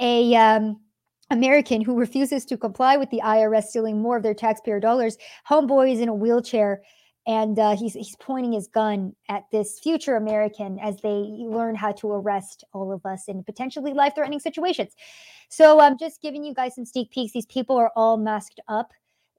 [0.00, 0.34] a.
[0.34, 0.80] Um,
[1.30, 5.16] American who refuses to comply with the IRS stealing more of their taxpayer dollars.
[5.50, 6.82] Homeboy is in a wheelchair
[7.26, 11.92] and uh, he's he's pointing his gun at this future American as they learn how
[11.92, 14.94] to arrest all of us in potentially life-threatening situations.
[15.48, 17.32] So I'm just giving you guys some sneak peeks.
[17.32, 18.92] These people are all masked up.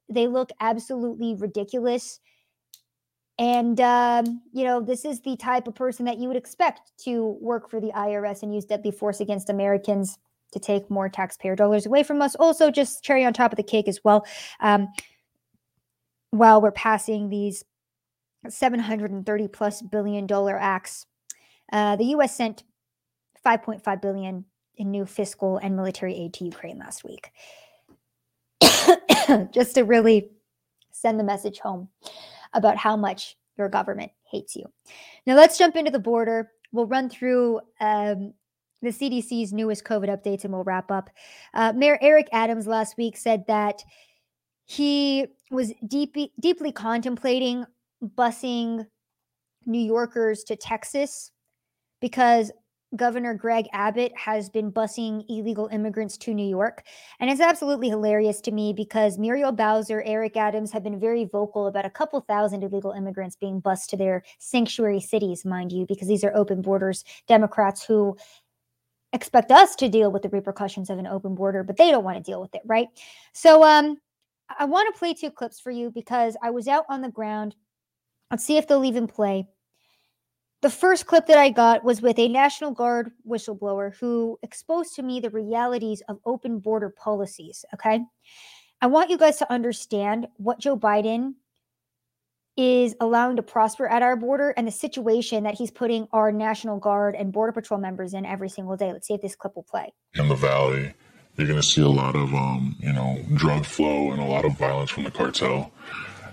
[0.10, 2.20] They look absolutely ridiculous.
[3.40, 7.38] And, um, you know, this is the type of person that you would expect to
[7.40, 10.18] work for the IRS and use deadly force against Americans
[10.54, 12.36] to take more taxpayer dollars away from us.
[12.36, 14.26] Also, just cherry on top of the cake as well.
[14.60, 14.88] Um,
[16.32, 17.64] while we're passing these
[18.48, 21.06] 730 plus billion dollar acts.
[21.72, 22.36] Uh, the U.S.
[22.36, 22.64] sent
[23.46, 27.32] 5.5 billion in new fiscal and military aid to Ukraine last week,
[29.52, 30.32] just to really
[30.92, 31.90] send the message home
[32.54, 34.66] about how much your government hates you.
[35.26, 36.52] Now let's jump into the border.
[36.72, 38.34] We'll run through um,
[38.82, 41.10] the CDC's newest COVID updates and we'll wrap up.
[41.54, 43.84] Uh, Mayor Eric Adams last week said that
[44.66, 47.66] he was deep, deeply contemplating
[48.04, 48.86] busing
[49.66, 51.32] New Yorkers to Texas
[52.02, 52.52] because
[52.96, 56.84] Governor Greg Abbott has been busing illegal immigrants to New York.
[57.20, 61.68] And it's absolutely hilarious to me because Muriel Bowser, Eric Adams have been very vocal
[61.68, 66.08] about a couple thousand illegal immigrants being bused to their sanctuary cities, mind you, because
[66.08, 68.16] these are open borders Democrats who
[69.12, 72.18] expect us to deal with the repercussions of an open border, but they don't want
[72.18, 72.88] to deal with it, right?
[73.34, 73.98] So um
[74.58, 77.54] I want to play two clips for you because I was out on the ground
[78.32, 79.48] Let's see if they'll even play.
[80.62, 85.04] The first clip that I got was with a National Guard whistleblower who exposed to
[85.04, 87.64] me the realities of open border policies.
[87.76, 88.02] Okay.
[88.82, 91.36] I want you guys to understand what Joe Biden
[92.58, 96.80] is allowing to prosper at our border and the situation that he's putting our National
[96.80, 98.92] Guard and Border Patrol members in every single day.
[98.92, 99.94] Let's see if this clip will play.
[100.16, 100.94] In the Valley,
[101.36, 104.44] you're going to see a lot of, um, you know, drug flow and a lot
[104.44, 105.72] of violence from the cartel.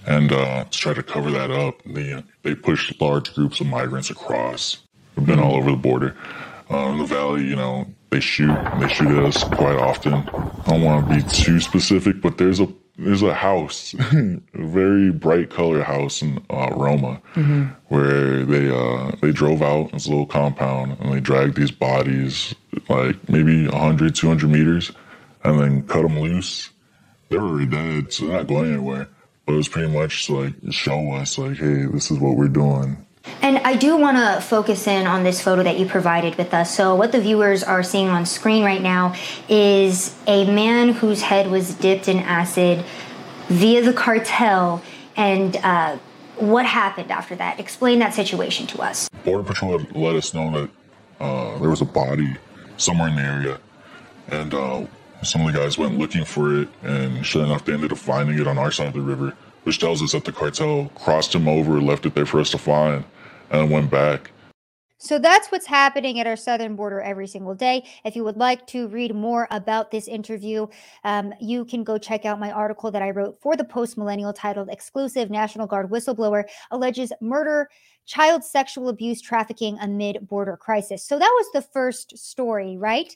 [0.07, 4.11] And uh, to try to cover that up, they, they push large groups of migrants
[4.11, 4.79] across.
[5.17, 6.17] We've been all over the border.
[6.71, 8.57] Uh, in the valley, you know, they shoot.
[8.81, 10.15] They shoot at us quite often.
[10.15, 15.11] I don't want to be too specific, but there's a there's a house, a very
[15.11, 17.65] bright color house in uh, Roma, mm-hmm.
[17.89, 22.55] where they uh, they drove out this little compound and they dragged these bodies
[22.89, 24.93] like maybe 100, 200 meters,
[25.43, 26.71] and then cut them loose.
[27.29, 29.09] They're already dead, so they're not going anywhere.
[29.47, 33.05] But it was pretty much like show us like, hey, this is what we're doing.
[33.41, 36.75] And I do want to focus in on this photo that you provided with us.
[36.75, 39.15] So, what the viewers are seeing on screen right now
[39.49, 42.85] is a man whose head was dipped in acid
[43.49, 44.83] via the cartel.
[45.17, 45.99] And uh,
[46.37, 47.61] what happened after that?
[47.61, 49.09] Explain that situation to us.
[49.25, 50.71] Border Patrol let us know that
[51.21, 52.37] uh, there was a body
[52.77, 53.61] somewhere in the area.
[54.29, 54.87] And uh,
[55.27, 58.39] some of the guys went looking for it, and sure enough, they ended up finding
[58.39, 61.49] it on our side of the river, which tells us that the cartel crossed him
[61.49, 63.05] over, left it there for us to find,
[63.51, 64.31] and went back.
[65.05, 67.85] So that's what's happening at our southern border every single day.
[68.07, 70.67] If you would like to read more about this interview,
[71.05, 74.33] um, you can go check out my article that I wrote for the Post Millennial
[74.33, 77.69] titled Exclusive National Guard Whistleblower Alleges Murder
[78.07, 81.05] child sexual abuse trafficking amid border crisis.
[81.05, 83.15] So that was the first story, right?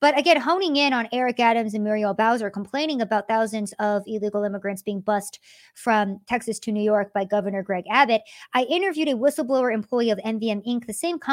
[0.00, 4.44] But again, honing in on Eric Adams and Muriel Bowser complaining about thousands of illegal
[4.44, 5.40] immigrants being bussed
[5.74, 8.22] from Texas to New York by Governor Greg Abbott,
[8.54, 11.29] I interviewed a whistleblower employee of MVM Inc., the same company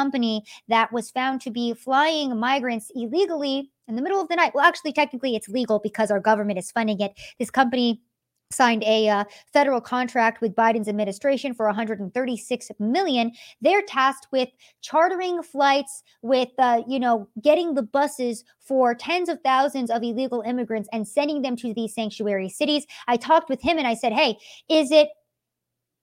[0.68, 4.52] that was found to be flying migrants illegally in the middle of the night.
[4.54, 7.12] Well, actually, technically, it's legal because our government is funding it.
[7.38, 8.02] This company
[8.50, 13.32] signed a uh, federal contract with Biden's administration for 136 million.
[13.60, 14.48] They're tasked with
[14.80, 20.42] chartering flights, with uh, you know getting the buses for tens of thousands of illegal
[20.42, 22.86] immigrants and sending them to these sanctuary cities.
[23.06, 24.38] I talked with him and I said, "Hey,
[24.68, 25.08] is it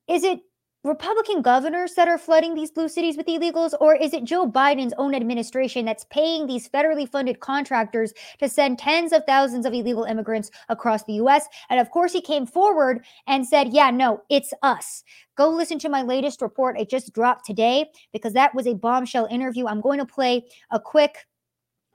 [0.07, 0.39] is it
[0.85, 4.93] Republican governors that are flooding these blue cities with illegals, or is it Joe Biden's
[4.99, 10.03] own administration that's paying these federally funded contractors to send tens of thousands of illegal
[10.03, 11.47] immigrants across the US?
[11.71, 15.03] And of course, he came forward and said, Yeah, no, it's us.
[15.35, 16.79] Go listen to my latest report.
[16.79, 19.65] It just dropped today because that was a bombshell interview.
[19.65, 21.25] I'm going to play a quick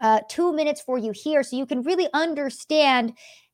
[0.00, 3.12] uh, two minutes for you here so you can really understand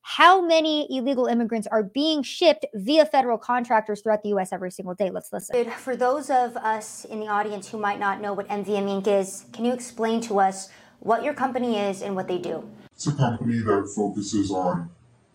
[0.08, 4.52] how many illegal immigrants are being shipped via federal contractors throughout the U.S.
[4.52, 5.10] every single day.
[5.10, 5.68] Let's listen.
[5.72, 9.08] For those of us in the audience who might not know what MVM Inc.
[9.08, 10.68] is, can you explain to us
[11.00, 12.62] what your company is and what they do?
[12.92, 14.90] It's a company that focuses on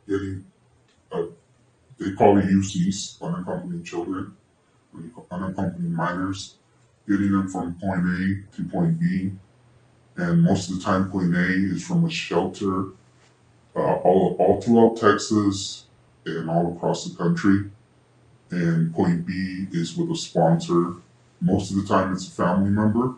[0.07, 0.45] getting,
[1.11, 1.23] uh,
[1.99, 4.37] they call it UCs, unaccompanied children,
[5.29, 6.55] unaccompanied minors,
[7.09, 9.33] getting them from point A to point B.
[10.15, 12.91] And most of the time, point A is from a shelter
[13.75, 15.85] uh, all, all throughout Texas
[16.25, 17.69] and all across the country.
[18.49, 20.95] And point B is with a sponsor.
[21.39, 23.15] Most of the time it's a family member,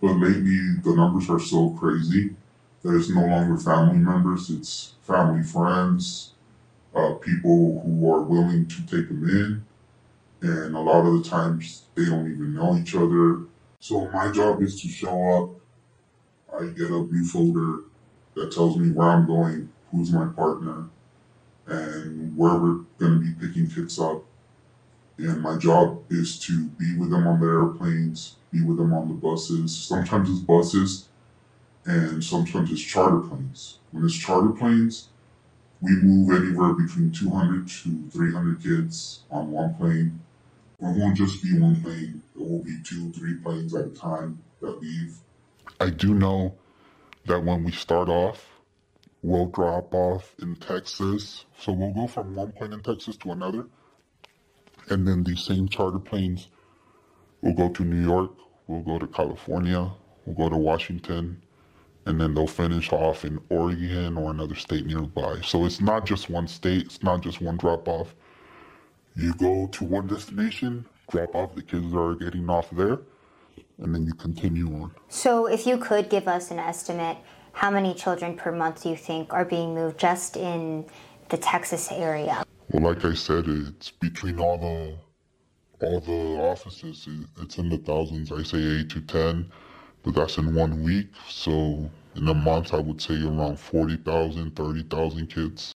[0.00, 2.34] but lately the numbers are so crazy
[2.82, 6.32] that it's no longer family members, it's family friends,
[6.94, 9.64] uh, people who are willing to take them in.
[10.48, 13.42] And a lot of the times they don't even know each other.
[13.80, 15.50] So my job is to show up.
[16.60, 17.84] I get a blue folder
[18.34, 20.88] that tells me where I'm going, who's my partner,
[21.66, 24.22] and where we're going to be picking kids up.
[25.18, 29.08] And my job is to be with them on the airplanes, be with them on
[29.08, 29.74] the buses.
[29.76, 31.08] Sometimes it's buses,
[31.84, 33.78] and sometimes it's charter planes.
[33.92, 35.08] When it's charter planes,
[35.80, 40.20] we move anywhere between 200 to 300 kids on one plane.
[40.80, 44.42] It won't just be one plane, it will be two, three planes at a time
[44.60, 45.16] that leave.
[45.80, 46.54] I do know
[47.26, 48.53] that when we start off,
[49.24, 51.46] we'll drop off in Texas.
[51.58, 53.66] So we'll go from one plane in Texas to another.
[54.90, 56.48] And then these same charter planes
[57.40, 58.32] will go to New York,
[58.66, 59.90] we'll go to California,
[60.26, 61.40] we'll go to Washington,
[62.04, 65.40] and then they'll finish off in Oregon or another state nearby.
[65.42, 68.14] So it's not just one state, it's not just one drop off.
[69.16, 72.98] You go to one destination, drop off the kids that are getting off there,
[73.78, 74.94] and then you continue on.
[75.08, 77.16] So if you could give us an estimate,
[77.54, 80.84] how many children per month do you think are being moved just in
[81.30, 82.44] the Texas area?
[82.70, 84.96] Well, like I said, it's between all the
[85.84, 87.08] all the offices.
[87.40, 88.32] It's in the thousands.
[88.32, 89.50] I say eight to ten,
[90.02, 91.08] but that's in one week.
[91.28, 95.73] So in a month, I would say around 40,000, 30,000 kids.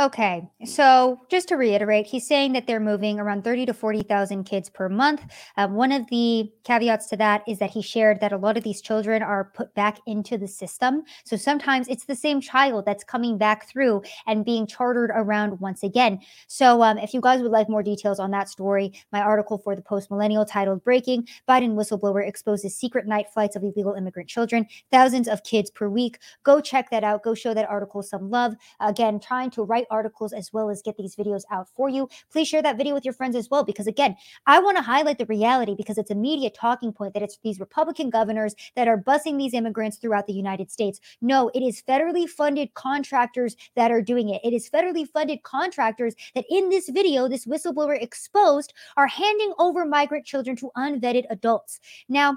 [0.00, 4.70] Okay, so just to reiterate, he's saying that they're moving around 30 to 40,000 kids
[4.70, 5.22] per month.
[5.58, 8.64] Um, one of the caveats to that is that he shared that a lot of
[8.64, 11.02] these children are put back into the system.
[11.24, 15.82] So sometimes it's the same child that's coming back through and being chartered around once
[15.82, 16.20] again.
[16.46, 19.76] So um, if you guys would like more details on that story, my article for
[19.76, 24.66] the Post Millennial titled Breaking Biden Whistleblower Exposes Secret Night Flights of Illegal Immigrant Children,
[24.90, 26.18] Thousands of Kids per Week.
[26.42, 27.22] Go check that out.
[27.22, 28.54] Go show that article some love.
[28.80, 32.08] Again, trying to write articles as well as get these videos out for you.
[32.30, 34.16] Please share that video with your friends as well, because again,
[34.46, 37.60] I want to highlight the reality because it's a media talking point that it's these
[37.60, 41.00] Republican governors that are busing these immigrants throughout the United States.
[41.20, 44.40] No, it is federally funded contractors that are doing it.
[44.44, 49.84] It is federally funded contractors that in this video, this whistleblower exposed are handing over
[49.84, 51.80] migrant children to unvetted adults.
[52.08, 52.36] Now,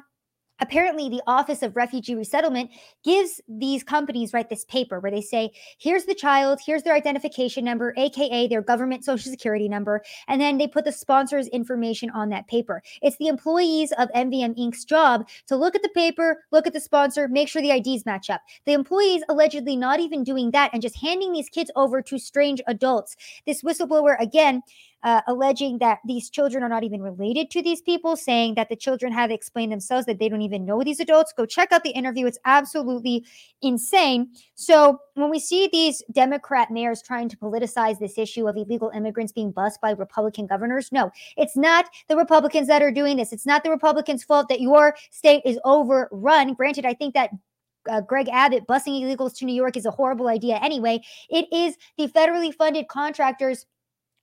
[0.60, 2.70] apparently the office of refugee resettlement
[3.04, 7.66] gives these companies right this paper where they say here's the child here's their identification
[7.66, 12.30] number aka their government social security number and then they put the sponsor's information on
[12.30, 12.82] that paper.
[13.02, 16.80] It's the employees of mvm inc.'s job to look at the paper look at the
[16.80, 18.42] sponsor make sure the ids match up.
[18.66, 22.62] The employees allegedly not even doing that and just handing these kids over to strange
[22.68, 23.16] adults.
[23.46, 24.62] This whistleblower again
[25.04, 28.76] uh, alleging that these children are not even related to these people, saying that the
[28.76, 31.34] children have explained themselves that they don't even know these adults.
[31.36, 32.26] Go check out the interview.
[32.26, 33.26] It's absolutely
[33.62, 34.30] insane.
[34.56, 39.34] So when we see these Democrat mayors trying to politicize this issue of illegal immigrants
[39.34, 43.34] being bused by Republican governors, no, it's not the Republicans that are doing this.
[43.34, 46.54] It's not the Republicans' fault that your state is overrun.
[46.54, 47.32] Granted, I think that
[47.90, 51.02] uh, Greg Abbott busing illegals to New York is a horrible idea anyway.
[51.30, 53.66] It is the federally funded contractors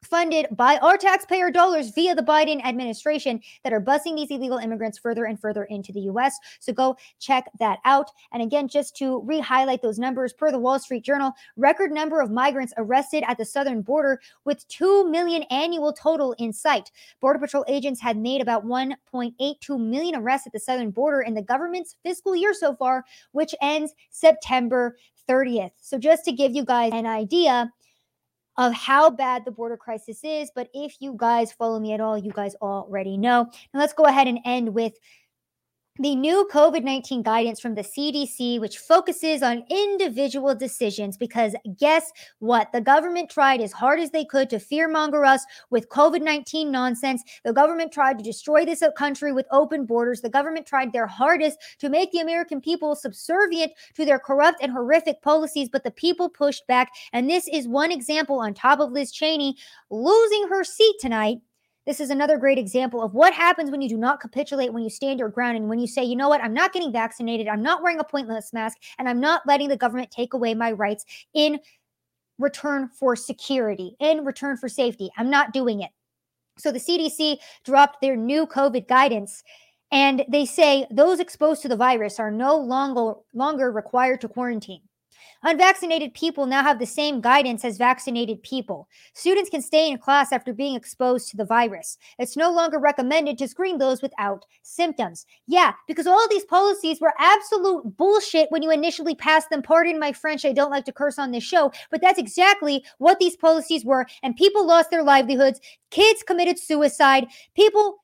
[0.02, 4.98] funded by our taxpayer dollars via the Biden administration that are busing these illegal immigrants
[4.98, 6.38] further and further into the US.
[6.58, 8.10] So go check that out.
[8.32, 12.30] And again, just to re-highlight those numbers per the Wall Street Journal, record number of
[12.30, 16.90] migrants arrested at the southern border with 2 million annual total in sight.
[17.20, 21.42] Border Patrol agents had made about 1.82 million arrests at the southern border in the
[21.42, 24.96] government's fiscal year so far, which ends September
[25.28, 25.70] 30th.
[25.80, 27.70] So just to give you guys an idea,
[28.56, 30.50] of how bad the border crisis is.
[30.54, 33.50] But if you guys follow me at all, you guys already know.
[33.72, 34.94] Now let's go ahead and end with
[36.00, 41.18] the new COVID 19 guidance from the CDC, which focuses on individual decisions.
[41.18, 42.72] Because guess what?
[42.72, 47.22] The government tried as hard as they could to fearmonger us with COVID 19 nonsense.
[47.44, 50.22] The government tried to destroy this uh, country with open borders.
[50.22, 54.72] The government tried their hardest to make the American people subservient to their corrupt and
[54.72, 56.92] horrific policies, but the people pushed back.
[57.12, 59.54] And this is one example on top of Liz Cheney
[59.90, 61.40] losing her seat tonight
[61.90, 64.88] this is another great example of what happens when you do not capitulate, when you
[64.88, 67.64] stand your ground, and when you say, you know what, I'm not getting vaccinated, I'm
[67.64, 71.04] not wearing a pointless mask, and I'm not letting the government take away my rights
[71.34, 71.58] in
[72.38, 75.10] return for security, in return for safety.
[75.16, 75.90] I'm not doing it.
[76.58, 79.42] So the CDC dropped their new COVID guidance.
[79.90, 84.82] And they say those exposed to the virus are no longer longer required to quarantine.
[85.42, 88.88] Unvaccinated people now have the same guidance as vaccinated people.
[89.14, 91.98] Students can stay in class after being exposed to the virus.
[92.18, 95.26] It's no longer recommended to screen those without symptoms.
[95.46, 99.62] Yeah, because all these policies were absolute bullshit when you initially passed them.
[99.62, 103.18] Pardon my French, I don't like to curse on this show, but that's exactly what
[103.18, 104.06] these policies were.
[104.22, 105.60] And people lost their livelihoods.
[105.90, 107.26] Kids committed suicide.
[107.54, 107.98] People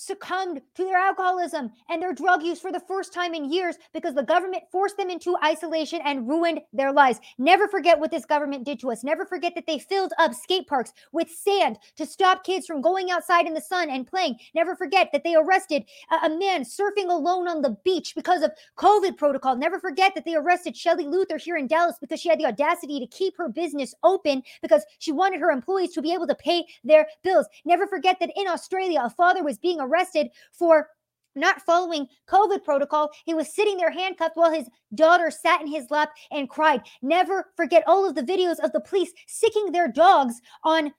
[0.00, 4.14] succumbed to their alcoholism and their drug use for the first time in years because
[4.14, 7.20] the government forced them into isolation and ruined their lives.
[7.38, 9.04] Never forget what this government did to us.
[9.04, 13.10] Never forget that they filled up skate parks with sand to stop kids from going
[13.10, 14.36] outside in the sun and playing.
[14.54, 18.52] Never forget that they arrested a, a man surfing alone on the beach because of
[18.78, 19.54] COVID protocol.
[19.54, 23.00] Never forget that they arrested Shelley Luther here in Dallas because she had the audacity
[23.00, 26.64] to keep her business open because she wanted her employees to be able to pay
[26.84, 27.46] their bills.
[27.66, 30.88] Never forget that in Australia, a father was being arrested arrested for
[31.34, 33.10] not following COVID protocol.
[33.24, 36.82] He was sitting there handcuffed while his daughter sat in his lap and cried.
[37.02, 40.92] Never forget all of the videos of the police sicking their dogs on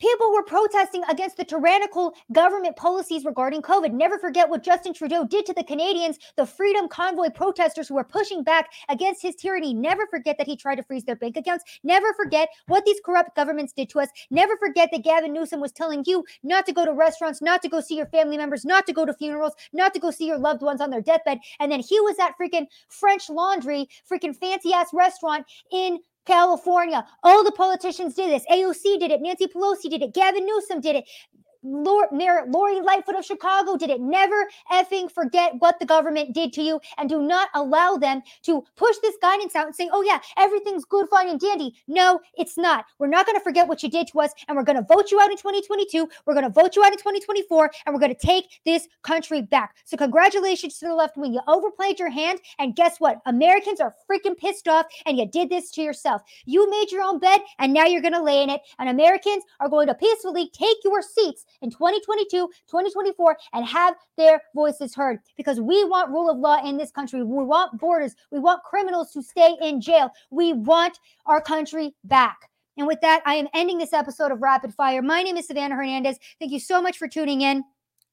[0.00, 3.92] People were protesting against the tyrannical government policies regarding COVID.
[3.92, 8.04] Never forget what Justin Trudeau did to the Canadians, the Freedom Convoy protesters who were
[8.04, 9.74] pushing back against his tyranny.
[9.74, 11.64] Never forget that he tried to freeze their bank accounts.
[11.82, 14.08] Never forget what these corrupt governments did to us.
[14.30, 17.68] Never forget that Gavin Newsom was telling you not to go to restaurants, not to
[17.68, 20.38] go see your family members, not to go to funerals, not to go see your
[20.38, 21.38] loved ones on their deathbed.
[21.58, 27.06] And then he was at freaking French Laundry, freaking fancy ass restaurant in California.
[27.24, 28.44] All the politicians did this.
[28.52, 29.22] AOC did it.
[29.22, 30.14] Nancy Pelosi did it.
[30.14, 31.04] Gavin Newsom did it.
[31.62, 34.00] Lori Lightfoot of Chicago did it.
[34.00, 38.64] Never effing forget what the government did to you and do not allow them to
[38.76, 41.74] push this guidance out and say, oh, yeah, everything's good, fine, and dandy.
[41.86, 42.84] No, it's not.
[42.98, 45.10] We're not going to forget what you did to us and we're going to vote
[45.10, 46.08] you out in 2022.
[46.26, 49.42] We're going to vote you out in 2024 and we're going to take this country
[49.42, 49.76] back.
[49.84, 51.34] So, congratulations to the left wing.
[51.34, 52.40] You overplayed your hand.
[52.58, 53.20] And guess what?
[53.26, 56.22] Americans are freaking pissed off and you did this to yourself.
[56.44, 58.60] You made your own bed and now you're going to lay in it.
[58.78, 62.28] And Americans are going to peacefully take your seats in 2022,
[62.68, 67.22] 2024, and have their voices heard because we want rule of law in this country.
[67.22, 68.14] We want borders.
[68.30, 70.10] We want criminals to stay in jail.
[70.30, 72.38] We want our country back.
[72.76, 75.02] And with that, I am ending this episode of Rapid Fire.
[75.02, 76.18] My name is Savannah Hernandez.
[76.38, 77.64] Thank you so much for tuning in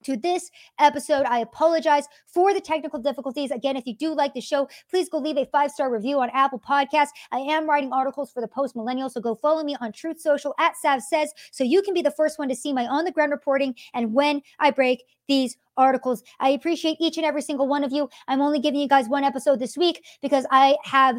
[0.06, 0.50] to this
[0.80, 1.26] episode.
[1.26, 3.52] I apologize for the technical difficulties.
[3.52, 6.30] Again, if you do like the show, please go leave a five star review on
[6.32, 7.10] Apple Podcasts.
[7.32, 10.54] I am writing articles for the Post Millennial, so go follow me on Truth Social
[10.60, 13.12] at Sav Says so you can be the first one to see my on the
[13.12, 16.24] ground reporting and when I break these articles.
[16.40, 18.10] I appreciate each and every single one of you.
[18.28, 21.18] I'm only giving you guys one episode this week because I have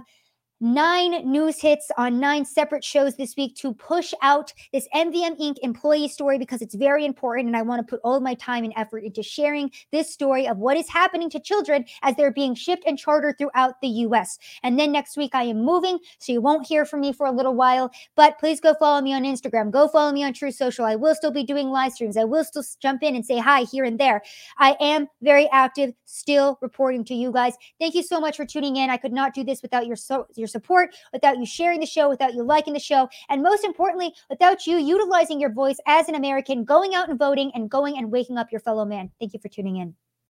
[0.61, 5.57] nine news hits on nine separate shows this week to push out this MVM Inc.
[5.63, 7.49] employee story because it's very important.
[7.49, 10.47] And I want to put all of my time and effort into sharing this story
[10.49, 14.39] of what is happening to children as they're being shipped and chartered throughout the US.
[14.63, 17.33] And then next week, I am moving, so you won't hear from me for a
[17.33, 17.91] little while.
[18.15, 19.71] But please go follow me on Instagram.
[19.71, 20.85] Go follow me on Truth Social.
[20.85, 22.17] I will still be doing live streams.
[22.17, 24.23] I will still jump in and say hi here and there.
[24.59, 27.55] I am very active, still reporting to you guys.
[27.79, 28.91] Thank you so much for tuning in.
[28.91, 32.09] I could not do this without your so- your support, without you sharing the show,
[32.09, 36.14] without you liking the show, and most importantly, without you utilizing your voice as an
[36.14, 39.11] American, going out and voting and going and waking up your fellow man.
[39.18, 39.94] Thank you for tuning in.